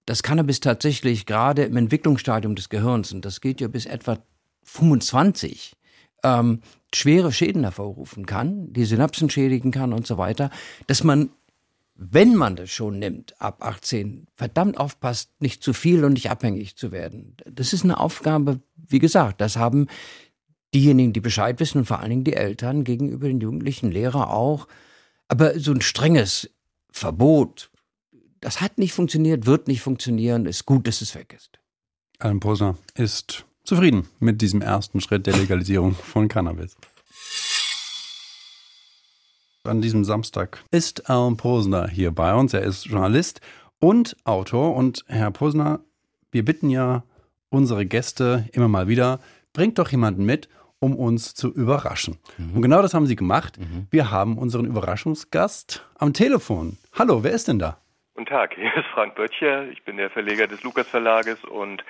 dass 0.05 0.25
Cannabis 0.25 0.59
tatsächlich 0.59 1.25
gerade 1.27 1.63
im 1.63 1.77
Entwicklungsstadium 1.77 2.57
des 2.57 2.69
Gehirns, 2.69 3.13
und 3.13 3.25
das 3.25 3.41
geht 3.41 3.61
ja 3.61 3.69
bis 3.69 3.87
etwa 3.87 4.19
25, 4.65 5.77
ähm, 6.25 6.61
schwere 6.93 7.33
Schäden 7.33 7.63
hervorrufen 7.63 8.27
kann, 8.27 8.73
die 8.73 8.85
Synapsen 8.85 9.31
schädigen 9.31 9.71
kann 9.71 9.93
und 9.93 10.09
so 10.09 10.19
weiter, 10.19 10.51
dass 10.89 11.05
man, 11.05 11.31
wenn 11.95 12.35
man 12.35 12.57
das 12.57 12.71
schon 12.71 12.99
nimmt, 12.99 13.41
ab 13.41 13.65
18, 13.65 14.27
verdammt 14.35 14.77
aufpasst, 14.77 15.31
nicht 15.39 15.63
zu 15.63 15.73
viel 15.73 16.05
und 16.05 16.15
nicht 16.15 16.31
abhängig 16.31 16.77
zu 16.77 16.91
werden. 16.91 17.37
Das 17.49 17.73
ist 17.73 17.85
eine 17.85 18.01
Aufgabe, 18.01 18.59
wie 18.75 18.99
gesagt, 18.99 19.41
das 19.41 19.57
haben 19.57 19.87
diejenigen, 20.75 21.13
die 21.13 21.21
Bescheid 21.21 21.61
wissen 21.61 21.79
und 21.79 21.85
vor 21.85 22.01
allen 22.01 22.11
Dingen 22.11 22.25
die 22.25 22.35
Eltern 22.35 22.85
gegenüber 22.85 23.29
den 23.29 23.41
Jugendlichen, 23.41 23.91
Lehrer 23.91 24.31
auch. 24.31 24.69
Aber 25.29 25.59
so 25.59 25.73
ein 25.73 25.81
strenges 25.81 26.51
Verbot, 26.91 27.71
das 28.41 28.61
hat 28.61 28.79
nicht 28.79 28.93
funktioniert, 28.93 29.47
wird 29.47 29.69
nicht 29.69 29.81
funktionieren, 29.81 30.47
ist 30.47 30.67
gut, 30.67 30.87
dass 30.87 31.01
es 31.01 31.15
weg 31.15 31.35
ist. 31.37 31.59
Alan 32.19 32.41
Posner 32.41 32.77
ist 32.95 33.45
zufrieden 33.65 34.09
mit 34.19 34.43
diesem 34.43 34.63
ersten 34.63 35.01
Schritt 35.01 35.27
der 35.27 35.37
Legalisierung 35.37 35.95
von 35.95 36.29
Cannabis. 36.29 36.77
An 39.65 39.83
diesem 39.83 40.05
Samstag 40.05 40.65
ist 40.71 41.11
Alan 41.11 41.37
Posner 41.37 41.87
hier 41.87 42.11
bei 42.11 42.35
uns. 42.35 42.55
Er 42.55 42.63
ist 42.63 42.87
Journalist 42.87 43.41
und 43.79 44.17
Autor. 44.25 44.75
Und 44.75 45.05
Herr 45.07 45.31
Posner, 45.31 45.81
wir 46.31 46.45
bitten 46.45 46.71
ja 46.71 47.05
unsere 47.51 47.85
Gäste 47.85 48.49
immer 48.53 48.69
mal 48.69 48.89
wieder, 48.89 49.21
bringt 49.53 49.79
doch 49.79 49.91
jemanden 49.91 50.25
mit 50.25 50.49
um 50.81 50.97
uns 50.97 51.35
zu 51.35 51.53
überraschen. 51.53 52.19
Mhm. 52.39 52.57
Und 52.57 52.63
genau 52.63 52.83
das 52.83 52.95
haben 52.95 53.07
sie 53.07 53.17
gemacht. 53.17 53.59
Mhm. 53.59 53.87
Wir 53.91 54.11
haben 54.11 54.39
unseren 54.39 54.65
Überraschungsgast 54.65 55.87
am 55.99 56.13
Telefon. 56.13 56.79
Hallo, 56.99 57.23
wer 57.23 57.33
ist 57.33 57.49
denn 57.49 57.59
da? 57.59 57.79
Guten 58.15 58.27
Tag, 58.27 58.55
hier 58.55 58.75
ist 58.75 58.87
Frank 58.93 59.15
Böttcher. 59.15 59.69
Ich 59.69 59.85
bin 59.85 59.99
der 59.99 60.11
Verleger 60.11 60.47
des 60.47 60.63
Lukas 60.63 60.89
Verlages 60.89 61.45
und 61.45 61.85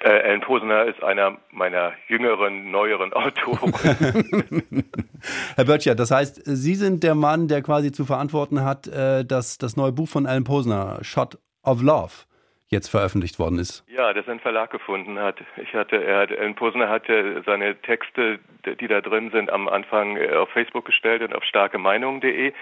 äh, 0.00 0.08
Ellen 0.08 0.40
Posener 0.40 0.84
ist 0.84 1.02
einer 1.02 1.38
meiner 1.50 1.92
jüngeren, 2.08 2.70
neueren 2.70 3.12
Autoren. 3.12 3.72
Herr 5.56 5.64
Böttcher, 5.64 5.94
das 5.94 6.10
heißt, 6.10 6.42
Sie 6.44 6.74
sind 6.74 7.02
der 7.02 7.14
Mann, 7.14 7.48
der 7.48 7.62
quasi 7.62 7.90
zu 7.90 8.04
verantworten 8.04 8.64
hat, 8.64 8.86
äh, 8.86 9.24
dass 9.24 9.58
das 9.58 9.76
neue 9.76 9.92
Buch 9.92 10.08
von 10.08 10.26
Alan 10.26 10.44
Posener, 10.44 10.98
Shot 11.02 11.38
of 11.62 11.82
Love, 11.82 12.12
jetzt 12.68 12.88
veröffentlicht 12.88 13.38
worden 13.38 13.58
ist. 13.58 13.84
Ja, 13.88 14.12
das 14.12 14.28
ein 14.28 14.40
Verlag 14.40 14.70
gefunden 14.70 15.18
hat. 15.18 15.36
Ich 15.56 15.74
hatte, 15.74 16.02
er 16.02 16.20
hat, 16.20 16.30
in 16.30 16.54
Posner 16.54 16.88
hatte 16.88 17.42
seine 17.46 17.76
Texte, 17.82 18.38
die 18.80 18.88
da 18.88 19.00
drin 19.00 19.30
sind, 19.30 19.50
am 19.50 19.68
Anfang 19.68 20.16
äh, 20.16 20.34
auf 20.34 20.48
Facebook 20.50 20.84
gestellt 20.84 21.22
und 21.22 21.34
auf 21.34 21.44
starkemeinung.de 21.44 22.52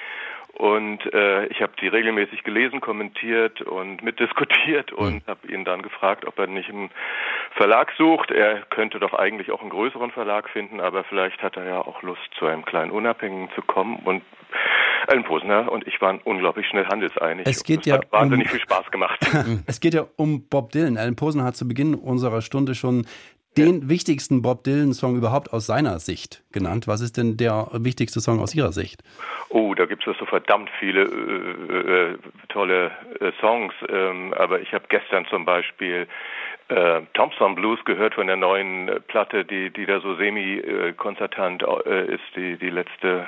und 0.55 1.13
äh, 1.15 1.47
ich 1.47 1.63
habe 1.63 1.73
die 1.81 1.89
regelmäßig 1.89 2.45
gelesen, 2.45 2.81
kommentiert 2.81 3.63
und 3.63 4.03
mitdiskutiert 4.03 4.91
hm. 4.91 4.99
und 4.99 5.27
habe 5.27 5.49
ihn 5.49 5.65
dann 5.65 5.83
gefragt, 5.83 6.27
ob 6.27 6.39
er 6.39 6.47
nicht 6.47 6.69
einen 6.69 6.91
Verlag 7.53 7.93
sucht. 7.97 8.31
Er 8.31 8.61
könnte 8.71 9.01
doch 9.01 9.15
eigentlich 9.15 9.51
auch 9.51 9.63
einen 9.63 9.71
größeren 9.71 10.11
Verlag 10.11 10.51
finden, 10.51 10.81
aber 10.81 11.05
vielleicht 11.05 11.43
hat 11.43 11.57
er 11.57 11.65
ja 11.65 11.79
auch 11.79 12.03
Lust, 12.03 12.23
zu 12.39 12.47
einem 12.47 12.65
kleinen 12.65 12.91
Unabhängigen 12.91 13.51
zu 13.55 13.63
kommen. 13.63 13.97
Und 14.05 14.23
Alan 15.07 15.25
Posner 15.25 15.71
und 15.71 15.87
ich 15.87 16.01
waren 16.01 16.21
unglaublich 16.25 16.67
schnell 16.67 16.87
handelseinig. 16.87 17.47
Es 17.47 17.65
geht 17.65 17.87
ja 17.87 17.97
hat 17.97 18.13
wahnsinnig 18.13 18.47
um, 18.47 18.51
viel 18.53 18.61
Spaß 18.61 18.91
gemacht. 18.91 19.21
es 19.67 19.81
geht 19.81 19.95
ja 19.95 20.07
um 20.17 20.49
Bob 20.49 20.73
Dylan. 20.73 20.97
Alan 20.97 21.17
Posner 21.17 21.45
hat 21.45 21.57
zu 21.57 21.67
Beginn 21.67 21.95
unserer 21.95 22.43
Stunde 22.43 22.75
schon 22.75 23.07
den 23.57 23.83
ja. 23.83 23.89
wichtigsten 23.89 24.43
Bob 24.43 24.65
Dylan-Song 24.65 25.17
überhaupt 25.17 25.53
aus 25.53 25.67
seiner 25.67 25.99
Sicht 25.99 26.43
genannt. 26.53 26.89
Was 26.89 27.01
ist 27.01 27.17
denn 27.17 27.37
der 27.37 27.69
wichtigste 27.73 28.21
Song 28.21 28.41
aus 28.41 28.55
Ihrer 28.55 28.73
Sicht? 28.73 29.03
Oh, 29.51 29.75
da 29.75 29.85
gibt 29.85 30.07
es 30.07 30.17
so 30.19 30.25
verdammt 30.25 30.71
viele 30.79 31.03
äh, 31.03 32.13
äh, 32.13 32.19
tolle 32.49 32.91
äh, 33.21 33.33
Songs. 33.41 33.75
Ähm, 33.89 34.33
aber 34.35 34.61
ich 34.61 34.73
habe 34.73 34.85
gestern 34.89 35.27
zum 35.27 35.45
Beispiel 35.45 36.07
äh, 36.69 37.03
Thompson 37.13 37.55
Blues 37.55 37.85
gehört 37.85 38.15
von 38.15 38.27
der 38.27 38.37
neuen 38.37 38.89
äh, 38.89 39.01
Platte, 39.01 39.45
die, 39.45 39.71
die 39.71 39.85
da 39.85 40.01
so 40.01 40.15
semi-konzertant 40.17 41.63
äh, 41.85 42.15
ist, 42.15 42.25
die, 42.35 42.57
die 42.57 42.71
letzte 42.71 43.27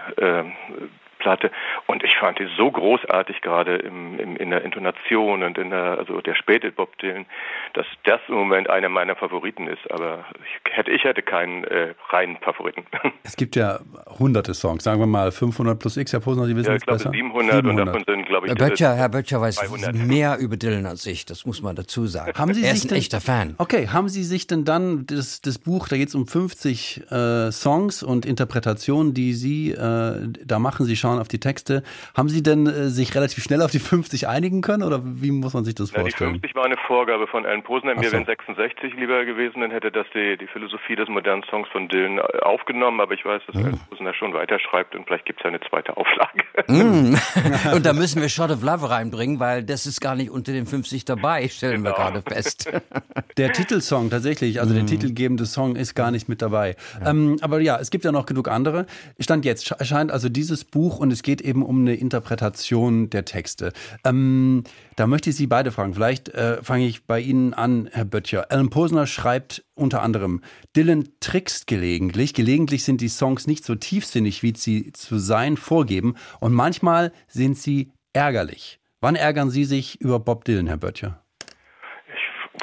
Platte. 1.25 1.51
Und 1.87 2.05
ich 2.05 2.15
fand 2.17 2.39
die 2.39 2.47
so 2.57 2.71
großartig, 2.71 3.41
gerade 3.41 3.77
im, 3.77 4.19
im, 4.21 4.37
in 4.37 4.51
der 4.51 4.63
Intonation 4.63 5.43
und 5.43 5.57
in 5.57 5.71
der, 5.71 5.99
also 5.99 6.21
der 6.21 6.35
späte 6.35 6.71
Bob 6.71 6.99
Dylan, 6.99 7.25
dass 7.73 7.87
das 8.05 8.21
im 8.29 8.35
Moment 8.35 8.69
einer 8.69 8.91
meiner 8.91 9.17
Favoriten 9.17 9.67
ist. 9.67 9.91
Aber 9.91 10.27
ich 10.45 10.77
hätte, 10.77 10.91
ich 10.91 11.03
hätte 11.03 11.23
keinen 11.23 11.65
äh, 11.65 11.95
reinen 12.11 12.37
Favoriten. 12.39 12.85
Es 13.27 13.37
gibt 13.37 13.57
ja 13.57 13.81
hunderte 14.19 14.53
Songs, 14.53 14.85
sagen 14.85 15.01
wir 15.01 15.07
mal 15.07 15.33
500 15.33 15.79
plus 15.79 15.97
X, 15.97 16.13
Herr 16.13 16.21
Posner, 16.21 16.45
Sie 16.45 16.55
wissen 16.55 16.71
ja, 16.71 16.77
ich 16.77 16.85
glaube 16.85 17.01
700, 17.01 17.65
700, 17.65 17.65
und 17.65 17.77
davon 17.87 18.05
sind, 18.07 18.27
glaube 18.27 18.47
ich, 18.47 18.51
Herr 18.51 18.69
Böttcher, 18.69 18.95
Herr 18.95 19.09
Böttcher 19.09 19.41
weiß 19.41 19.57
200. 19.57 19.95
mehr 19.95 20.37
über 20.39 20.57
Dylan 20.57 20.85
als 20.85 21.07
ich, 21.07 21.25
das 21.25 21.47
muss 21.47 21.63
man 21.63 21.75
dazu 21.75 22.07
sagen. 22.07 22.37
Haben 22.37 22.53
Sie 22.53 22.63
er 22.63 22.69
sich 22.69 22.77
ist 22.77 22.85
ein 22.85 22.89
denn, 22.89 22.99
echter 22.99 23.21
Fan. 23.23 23.55
Okay, 23.57 23.89
haben 23.89 24.09
Sie 24.09 24.25
sich 24.25 24.47
denn 24.47 24.65
dann 24.65 25.07
das, 25.07 25.41
das 25.41 25.59
Buch, 25.59 25.89
da 25.89 25.97
geht 25.97 26.09
es 26.09 26.15
um 26.15 26.27
50 26.27 27.11
äh, 27.11 27.51
Songs 27.51 28.03
und 28.03 28.27
Interpretationen, 28.27 29.15
die 29.15 29.33
Sie 29.33 29.71
äh, 29.71 30.29
da 30.45 30.59
machen, 30.59 30.85
Sie 30.85 30.97
schauen 31.15 31.21
auf 31.21 31.29
die 31.29 31.41
Texte, 31.41 31.83
haben 32.17 32.29
Sie 32.29 32.43
denn 32.43 32.67
äh, 32.67 32.89
sich 32.89 33.15
relativ 33.15 33.43
schnell 33.45 33.63
auf 33.63 33.71
die 33.71 33.79
50 33.79 34.29
einigen 34.29 34.61
können 34.61 34.83
oder 34.83 35.01
wie 35.05 35.31
muss 35.31 35.55
man 35.55 35.65
sich 35.65 35.75
das 35.75 35.91
vorstellen? 35.91 36.35
Ja, 36.35 36.39
die 36.39 36.41
50 36.41 36.55
war 36.55 36.65
eine 36.65 36.77
Vorgabe 36.87 37.27
von 37.27 37.47
Alan 37.47 37.63
Posner, 37.63 37.95
mir 37.95 38.05
so. 38.05 38.13
wären 38.13 38.27
66 38.27 38.95
lieber 38.95 39.25
gewesen, 39.25 39.61
dann 39.61 39.71
hätte 39.71 39.91
das 39.91 40.07
die, 40.15 40.37
die 40.37 40.47
Philosophie 40.47 40.97
des 40.97 41.09
modernen 41.09 41.45
Songs 41.51 41.69
von 41.71 41.89
Dylan 41.89 42.19
äh, 42.19 42.39
aufgenommen, 42.41 43.01
aber 43.01 43.15
ich 43.15 43.25
weiß, 43.25 43.43
dass 43.47 43.57
mhm. 43.57 43.65
Alan 43.65 43.81
Posner 43.89 44.15
schon 44.15 44.35
weiterschreibt 44.35 44.95
und 44.95 45.07
vielleicht 45.07 45.27
gibt 45.27 45.41
es 45.41 45.45
ja 45.45 45.49
eine 45.49 45.61
zweite 45.61 45.97
Auflage. 45.97 46.45
Mm. 46.69 47.15
und 47.75 47.87
da 47.87 47.93
müssen 47.93 48.21
wir 48.21 48.29
Shot 48.29 48.51
of 48.51 48.63
Love 48.63 48.91
reinbringen, 48.91 49.41
weil 49.41 49.63
das 49.63 49.87
ist 49.87 50.01
gar 50.01 50.15
nicht 50.15 50.31
unter 50.31 50.53
den 50.53 50.67
50 50.67 51.05
dabei, 51.05 51.49
stellen 51.49 51.83
genau. 51.83 51.91
wir 51.91 51.97
gerade 51.97 52.23
fest. 52.23 52.71
Der 53.37 53.53
Titelsong 53.53 54.11
tatsächlich, 54.11 54.61
also 54.61 54.73
mm. 54.73 54.77
der 54.77 54.83
mhm. 54.85 54.89
titelgebende 54.89 55.47
Song 55.47 55.75
ist 55.77 55.95
gar 55.95 56.11
nicht 56.11 56.29
mit 56.29 56.41
dabei. 56.41 56.77
Ja. 57.01 57.11
Ähm, 57.11 57.37
aber 57.41 57.61
ja, 57.61 57.79
es 57.81 57.91
gibt 57.91 58.05
ja 58.05 58.13
noch 58.13 58.27
genug 58.27 58.49
andere. 58.49 58.87
Stand 59.19 59.45
jetzt 59.45 59.73
erscheint 59.73 60.13
also 60.13 60.29
dieses 60.29 60.65
Buch 60.65 61.01
und 61.05 61.13
es 61.13 61.23
geht 61.23 61.41
eben 61.41 61.63
um 61.63 61.81
eine 61.81 61.95
Interpretation 61.95 63.09
der 63.11 63.25
Texte. 63.25 63.73
Ähm, 64.05 64.65
da 64.97 65.07
möchte 65.07 65.31
ich 65.31 65.37
Sie 65.37 65.47
beide 65.47 65.71
fragen. 65.71 65.95
Vielleicht 65.95 66.31
äh, 66.31 66.63
fange 66.63 66.87
ich 66.87 67.07
bei 67.07 67.21
Ihnen 67.21 67.55
an, 67.55 67.89
Herr 67.93 68.05
Böttcher. 68.05 68.51
Alan 68.51 68.71
Posner 68.71 69.07
schreibt 69.07 69.65
unter 69.75 70.03
anderem, 70.03 70.43
Dylan 70.75 71.09
trickst 71.21 71.67
gelegentlich. 71.67 72.35
Gelegentlich 72.35 72.85
sind 72.85 73.01
die 73.01 73.09
Songs 73.09 73.47
nicht 73.47 73.65
so 73.65 73.75
tiefsinnig, 73.75 74.43
wie 74.43 74.55
sie 74.57 74.93
zu 74.93 75.19
sein 75.19 75.57
vorgeben. 75.57 76.17
Und 76.41 76.53
manchmal 76.53 77.13
sind 77.29 77.57
sie 77.57 77.93
ärgerlich. 78.13 78.81
Wann 79.01 79.17
ärgern 79.17 79.51
Sie 79.51 79.65
sich 79.65 80.01
über 80.01 80.19
Bob 80.19 80.45
Dylan, 80.45 80.67
Herr 80.67 80.79
Böttcher? 80.79 81.25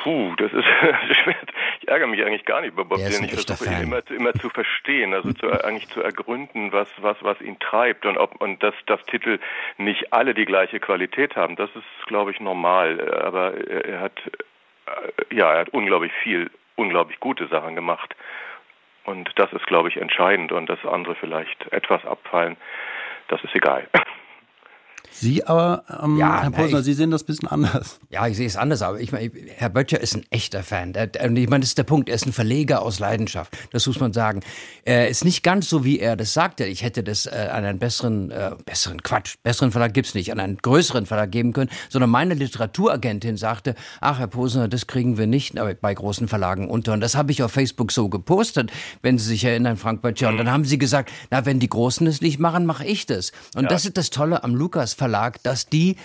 puh, 0.04 0.36
das 0.38 0.52
ist 0.54 0.66
schwer. 1.24 1.36
Ich 1.82 1.88
ärgere 1.88 2.06
mich 2.06 2.24
eigentlich 2.24 2.46
gar 2.46 2.62
nicht 2.62 2.74
über 2.74 2.86
Bob 2.86 3.00
Dylan. 3.00 3.24
Ich 3.24 3.32
versuche 3.32 3.66
ihn 3.66 3.82
immer, 3.82 4.02
immer 4.12 4.34
zu 4.36 4.52
verstehen, 4.52 5.16
also 5.16 5.34
zu, 5.34 5.50
eigentlich 5.66 5.90
zu 5.90 6.02
ergründen, 6.04 6.72
was, 6.72 6.88
was, 6.98 7.18
was 7.22 7.42
ihn 7.42 7.58
treibt 7.58 8.06
und 8.06 8.20
ob, 8.20 8.40
und 8.40 8.62
dass, 8.62 8.76
dass 8.86 9.04
Titel 9.06 9.40
nicht 9.78 10.14
alle 10.14 10.36
die 10.36 10.46
gleiche 10.46 10.80
Qualität 10.80 11.36
haben. 11.36 11.56
Das 11.56 11.72
ist, 11.76 12.08
glaube 12.08 12.30
ich, 12.30 12.40
normal. 12.40 13.00
Aber 13.24 13.56
er, 13.68 13.86
er 13.86 14.00
hat, 14.00 14.22
äh, 14.86 15.36
ja, 15.36 15.54
er 15.54 15.62
hat 15.62 15.70
unglaublich 15.70 16.12
viel, 16.22 16.52
unglaublich 16.76 17.20
gute 17.20 17.48
Sachen 17.48 17.74
gemacht. 17.74 18.16
Und 19.06 19.32
das 19.38 19.52
ist, 19.52 19.66
glaube 19.66 19.90
ich, 19.90 19.98
entscheidend. 19.98 20.52
Und 20.52 20.68
dass 20.68 20.86
andere 20.86 21.16
vielleicht 21.16 21.72
etwas 21.74 22.06
abfallen, 22.06 22.58
das 23.28 23.44
ist 23.44 23.56
egal. 23.56 23.88
Sie 25.14 25.46
aber, 25.46 25.84
ähm, 26.04 26.18
ja, 26.18 26.42
Herr 26.42 26.52
Posner, 26.52 26.82
Sie 26.84 26.94
sehen 26.94 27.12
das 27.12 27.24
ein 27.24 27.26
bisschen 27.28 27.48
anders. 27.48 28.00
Ja, 28.10 28.28
ich 28.28 28.38
sehe 28.38 28.48
es 28.48 28.56
anders, 28.56 28.82
aber 28.82 29.00
ich 29.00 29.12
meine, 29.12 29.32
Herr 29.56 29.70
Böttcher 29.70 30.02
ist 30.02 30.16
ein 30.16 30.26
echter 30.32 30.64
Fan. 30.64 30.94
Und 31.24 31.36
ich 31.36 31.50
meine, 31.50 31.62
das 31.62 31.70
ist 31.70 31.78
der 31.78 31.84
Punkt, 31.84 32.10
er 32.10 32.16
ist 32.16 32.26
ein 32.26 32.34
Verleger 32.34 32.82
aus 32.82 33.00
Leidenschaft. 33.00 33.58
Das 33.72 33.88
muss 33.88 34.00
man 34.00 34.14
sagen. 34.14 34.42
Er 34.84 35.08
ist 35.08 35.24
nicht 35.24 35.44
ganz 35.44 35.70
so, 35.70 35.86
wie 35.86 36.00
er 36.00 36.16
das 36.16 36.34
sagte. 36.34 36.66
Ich 36.66 36.84
hätte 36.84 37.04
das 37.04 37.26
äh, 37.26 37.50
an 37.52 37.64
einen 37.66 37.80
besseren, 37.80 38.32
äh, 38.32 38.52
besseren 38.66 39.04
Quatsch, 39.04 39.36
besseren 39.44 39.72
Verlag 39.72 39.94
gibt's 39.94 40.14
nicht, 40.14 40.32
an 40.32 40.40
einen 40.40 40.58
größeren 40.58 41.06
Verlag 41.06 41.32
geben 41.32 41.54
können, 41.54 41.70
sondern 41.90 42.10
meine 42.10 42.34
Literaturagentin 42.34 43.38
sagte, 43.38 43.76
ach, 44.00 44.20
Herr 44.20 44.28
Posner, 44.28 44.68
das 44.68 44.88
kriegen 44.88 45.18
wir 45.18 45.28
nicht 45.28 45.56
bei 45.82 45.94
großen 45.94 46.28
Verlagen 46.28 46.70
unter. 46.70 46.94
Und 46.94 47.02
das 47.02 47.16
habe 47.16 47.32
ich 47.32 47.44
auf 47.44 47.52
Facebook 47.52 47.92
so 47.92 48.10
gepostet, 48.10 48.72
wenn 49.02 49.18
Sie 49.18 49.26
sich 49.26 49.44
erinnern, 49.44 49.78
Frank 49.78 50.02
Böttcher. 50.02 50.30
Und 50.30 50.38
dann 50.38 50.52
haben 50.52 50.66
sie 50.66 50.78
gesagt, 50.78 51.12
na, 51.30 51.46
wenn 51.46 51.60
die 51.60 51.70
Großen 51.70 52.06
es 52.08 52.22
nicht 52.22 52.40
machen, 52.40 52.66
mache 52.66 52.86
ich 52.86 53.06
das. 53.06 53.32
Und 53.56 53.64
ja. 53.64 53.70
das 53.70 53.86
ist 53.86 53.98
das 53.98 54.10
Tolle 54.10 54.44
am 54.44 54.56
Lukas 54.56 54.94
Verlag, 55.02 55.42
dass 55.42 55.66
die 55.66 55.96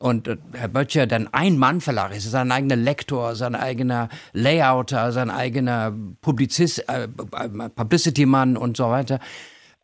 und 0.00 0.26
äh, 0.26 0.38
Herr 0.54 0.68
Böttcher 0.68 1.06
dann 1.06 1.28
ein 1.32 1.56
Mann 1.56 1.80
Verlag 1.80 2.16
ist, 2.16 2.28
sein 2.28 2.50
eigener 2.50 2.76
Lektor, 2.76 3.36
sein 3.36 3.54
eigener 3.54 4.08
Layouter, 4.32 5.12
sein 5.12 5.30
eigener 5.30 5.94
Publizist, 6.20 6.88
äh, 6.88 7.06
Publicity-Mann 7.06 8.56
und 8.56 8.76
so 8.76 8.90
weiter, 8.90 9.20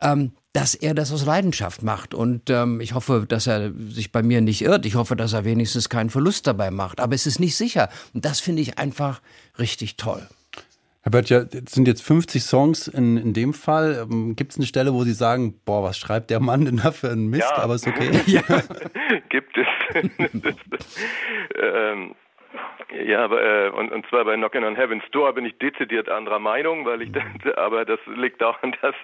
ähm, 0.01 0.33
dass 0.53 0.75
er 0.75 0.95
das 0.95 1.13
aus 1.13 1.27
Leidenschaft 1.27 1.83
macht. 1.83 2.15
Und 2.15 2.51
ähm, 2.51 2.81
ich 2.81 2.95
hoffe, 2.95 3.27
dass 3.29 3.47
er 3.47 3.73
sich 3.91 4.11
bei 4.11 4.23
mir 4.23 4.41
nicht 4.41 4.63
irrt. 4.63 4.87
Ich 4.87 4.95
hoffe, 4.95 5.15
dass 5.15 5.35
er 5.35 5.45
wenigstens 5.45 5.91
keinen 5.91 6.11
Verlust 6.11 6.47
dabei 6.47 6.71
macht. 6.71 6.99
Aber 6.99 7.15
es 7.15 7.27
ist 7.27 7.39
nicht 7.39 7.55
sicher. 7.55 7.91
Und 8.15 8.25
das 8.25 8.41
finde 8.41 8.63
ich 8.63 8.79
einfach 8.79 9.21
richtig 9.59 9.97
toll. 9.97 10.27
Herr 11.07 11.13
Böttcher, 11.13 11.47
es 11.53 11.71
sind 11.71 11.87
jetzt 11.87 12.03
50 12.03 12.43
Songs 12.43 12.89
in, 12.89 13.17
in 13.17 13.33
dem 13.33 13.55
Fall. 13.55 14.09
Ähm, 14.11 14.35
Gibt 14.35 14.51
es 14.51 14.59
eine 14.59 14.67
Stelle, 14.67 14.93
wo 14.93 15.05
Sie 15.05 15.13
sagen, 15.13 15.55
boah, 15.65 15.85
was 15.85 15.99
schreibt 15.99 16.31
der 16.31 16.41
Mann 16.41 16.65
denn 16.65 16.79
da 16.79 16.91
für 16.91 17.13
einen 17.13 17.29
Mist, 17.29 17.47
ja. 17.49 17.63
aber 17.63 17.77
ist 17.77 17.87
okay? 17.87 18.11
Ja, 18.27 18.43
gibt 19.29 19.57
es. 19.57 19.67
ähm, 21.63 22.17
ja, 22.93 23.25
aber, 23.25 23.43
äh, 23.43 23.71
und, 23.71 23.91
und 23.93 24.07
zwar 24.09 24.25
bei 24.25 24.37
Knockin' 24.37 24.63
on 24.63 24.77
Heaven's 24.77 25.05
Door 25.11 25.35
bin 25.35 25.45
ich 25.45 25.59
dezidiert 25.59 26.09
anderer 26.09 26.39
Meinung, 26.39 26.85
weil 26.85 27.03
ich, 27.03 27.11
denke, 27.11 27.57
aber 27.59 27.85
das 27.85 27.99
liegt 28.15 28.41
daran, 28.41 28.75
dass 28.81 28.95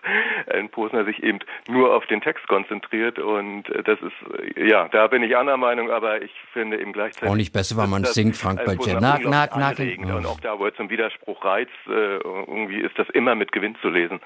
ein 0.53 0.69
Posner 0.69 1.05
sich 1.05 1.23
eben 1.23 1.41
nur 1.69 1.95
auf 1.95 2.07
den 2.07 2.21
Text 2.21 2.47
konzentriert 2.49 3.19
und 3.19 3.69
äh, 3.71 3.83
das 3.83 3.99
ist, 4.01 4.57
äh, 4.57 4.69
ja, 4.69 4.89
da 4.89 5.09
bin 5.09 5.23
ich 5.23 5.37
anderer 5.37 5.57
Meinung, 5.57 5.91
aber 5.91 6.23
ich 6.23 6.33
finde 6.53 6.81
eben 6.81 6.93
gleichzeitig. 6.93 7.29
Auch 7.29 7.37
nicht 7.37 7.53
besser, 7.53 7.77
weil 7.77 7.89
man 7.89 8.05
singt, 8.05 8.37
Frank 8.37 8.65
bei 8.65 8.75
Jen. 8.75 9.01
Nack, 9.01 9.25
nack, 9.25 9.57
nack. 9.57 9.79
Und 9.79 10.27
auch 10.27 10.41
da, 10.41 10.59
wo 10.59 10.67
er 10.67 10.75
zum 10.75 10.89
Widerspruch 10.89 11.45
reizt, 11.45 11.71
äh, 11.89 11.91
irgendwie 11.91 12.81
ist 12.81 12.97
das 12.99 13.09
immer 13.11 13.35
mit 13.35 13.53
Gewinn 13.53 13.77
zu 13.83 13.89
lesen. 13.89 14.21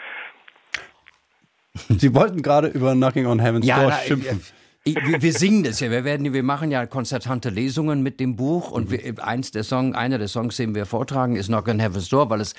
Sie 1.89 2.15
wollten 2.15 2.43
gerade 2.43 2.69
über 2.69 2.93
Knocking 2.93 3.27
on 3.27 3.41
Heaven's 3.41 3.67
ja, 3.67 3.81
Door 3.81 3.89
na, 3.89 3.97
schimpfen. 3.97 4.41
Ich, 4.41 4.66
wir, 4.95 5.23
wir 5.23 5.33
singen 5.33 5.65
das 5.65 5.81
ja. 5.81 5.91
Wir 5.91 6.05
werden, 6.05 6.33
wir 6.33 6.43
machen 6.43 6.71
ja 6.71 6.87
konzertante 6.87 7.51
Lesungen 7.51 8.03
mit 8.03 8.21
dem 8.21 8.37
Buch 8.37 8.71
und 8.71 8.91
wir, 8.91 9.25
eins 9.27 9.51
der 9.51 9.65
Song, 9.65 9.95
einer 9.95 10.19
der 10.19 10.29
Songs, 10.29 10.57
den 10.57 10.75
wir 10.75 10.87
vortragen, 10.87 11.37
ist 11.37 11.49
Knock 11.49 11.69
on 11.69 11.81
Heaven's 11.81 12.09
Door, 12.09 12.31
weil 12.31 12.41
es 12.41 12.55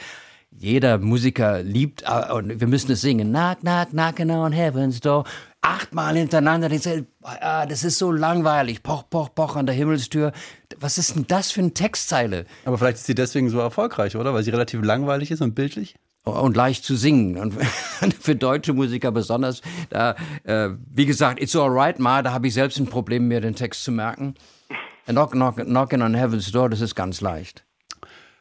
jeder 0.51 0.97
Musiker 0.97 1.61
liebt 1.61 2.03
äh, 2.03 2.31
und 2.31 2.59
wir 2.59 2.67
müssen 2.67 2.91
es 2.91 3.01
singen. 3.01 3.29
Knock, 3.29 3.59
knock, 3.61 3.89
knocking 3.89 4.31
on 4.31 4.51
Heaven's 4.51 4.99
Door. 4.99 5.25
Achtmal 5.61 6.15
hintereinander. 6.15 6.69
Ah, 7.21 7.65
das 7.65 7.83
ist 7.83 7.97
so 7.97 8.11
langweilig. 8.11 8.83
Poch, 8.83 9.03
poch, 9.09 9.33
poch 9.33 9.55
an 9.55 9.65
der 9.65 9.75
Himmelstür. 9.75 10.31
Was 10.79 10.97
ist 10.97 11.15
denn 11.15 11.25
das 11.27 11.51
für 11.51 11.61
eine 11.61 11.73
Textzeile? 11.73 12.45
Aber 12.63 12.77
vielleicht 12.77 12.97
ist 12.97 13.05
sie 13.05 13.15
deswegen 13.15 13.49
so 13.49 13.59
erfolgreich, 13.59 14.15
oder? 14.15 14.33
Weil 14.33 14.43
sie 14.43 14.51
relativ 14.51 14.81
langweilig 14.81 15.31
ist 15.31 15.41
und 15.41 15.55
bildlich? 15.55 15.95
Und 16.27 16.55
leicht 16.55 16.83
zu 16.83 16.95
singen. 16.95 17.37
Und 17.37 17.53
für 18.19 18.35
deutsche 18.35 18.73
Musiker 18.73 19.11
besonders. 19.11 19.61
Da, 19.89 20.15
äh, 20.43 20.69
wie 20.89 21.05
gesagt, 21.05 21.41
It's 21.41 21.55
Alright, 21.55 21.99
Ma, 21.99 22.21
da 22.21 22.31
habe 22.33 22.47
ich 22.47 22.53
selbst 22.53 22.79
ein 22.79 22.87
Problem, 22.87 23.27
mir 23.27 23.41
den 23.41 23.55
Text 23.55 23.83
zu 23.83 23.91
merken. 23.91 24.35
Knock, 25.05 25.31
knock, 25.31 25.55
knocking 25.55 26.01
on 26.01 26.13
Heaven's 26.13 26.51
Door, 26.51 26.69
das 26.69 26.81
ist 26.81 26.95
ganz 26.95 27.21
leicht. 27.21 27.63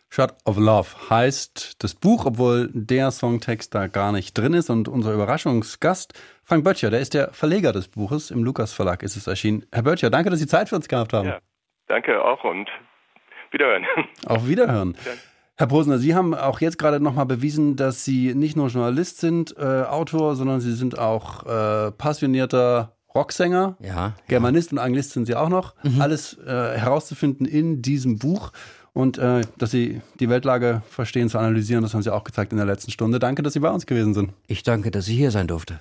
Shot 0.09 0.35
of 0.45 0.57
Love 0.57 1.11
heißt 1.11 1.83
das 1.83 1.95
Buch, 1.95 2.27
obwohl 2.27 2.71
der 2.73 3.11
Songtext 3.11 3.75
da 3.75 3.87
gar 3.87 4.13
nicht 4.13 4.37
drin 4.39 4.55
ist. 4.55 4.71
Und 4.71 4.89
unser 4.89 5.13
Überraschungsgast, 5.13 6.15
Frank 6.45 6.65
Böttcher, 6.65 6.91
der 6.91 7.01
ist 7.01 7.15
der 7.15 7.33
Verleger 7.33 7.73
des 7.73 7.89
Buches. 7.89 8.31
Im 8.31 8.45
Lukas 8.45 8.73
Verlag 8.73 9.03
ist 9.03 9.17
es 9.17 9.27
erschienen. 9.27 9.67
Herr 9.73 9.83
Böttcher, 9.83 10.11
danke, 10.11 10.31
dass 10.31 10.39
Sie 10.39 10.47
Zeit 10.47 10.69
für 10.69 10.77
uns 10.77 10.89
gehabt 10.89 11.13
haben. 11.13 11.29
Ja, 11.29 11.39
danke 11.89 12.23
auch 12.23 12.45
und 12.45 12.69
Wiederhören. 13.51 13.85
Auf 14.27 14.49
Wiederhören. 14.49 14.97
Ja. 15.05 15.13
Herr 15.59 15.69
Posner, 15.69 15.99
Sie 15.99 16.15
haben 16.15 16.35
auch 16.35 16.61
jetzt 16.61 16.79
gerade 16.79 17.01
nochmal 17.01 17.25
bewiesen, 17.25 17.77
dass 17.77 18.05
Sie 18.05 18.35
nicht 18.35 18.57
nur 18.57 18.69
Journalist 18.69 19.21
sind, 19.21 19.57
äh, 19.57 19.85
Autor, 19.85 20.37
sondern 20.37 20.61
Sie 20.61 20.75
sind 20.75 20.99
auch 20.99 21.47
äh, 21.47 21.93
passionierter 21.93 22.93
Rocksänger. 23.15 23.79
Ja. 23.81 24.13
Germanist 24.29 24.71
ja. 24.71 24.73
und 24.73 24.79
Anglist 24.81 25.13
sind 25.13 25.25
Sie 25.25 25.35
auch 25.35 25.49
noch. 25.49 25.75
Mhm. 25.83 26.03
Alles 26.03 26.37
äh, 26.47 26.77
herauszufinden 26.77 27.47
in 27.47 27.81
diesem 27.81 28.19
Buch. 28.19 28.53
Und 28.93 29.17
äh, 29.17 29.43
dass 29.57 29.71
Sie 29.71 30.03
die 30.21 30.29
Weltlage 30.29 30.83
verstehen, 30.91 31.31
zu 31.31 31.39
analysieren, 31.39 31.83
das 31.83 31.95
haben 31.95 32.03
Sie 32.03 32.13
auch 32.13 32.25
gezeigt 32.25 32.53
in 32.53 32.59
der 32.59 32.67
letzten 32.67 32.91
Stunde. 32.91 33.19
Danke, 33.19 33.43
dass 33.43 33.55
Sie 33.55 33.61
bei 33.61 33.71
uns 33.71 33.87
gewesen 33.87 34.13
sind. 34.13 34.35
Ich 34.47 34.63
danke, 34.63 34.91
dass 34.91 35.09
ich 35.09 35.17
hier 35.17 35.31
sein 35.31 35.47
durfte. 35.47 35.79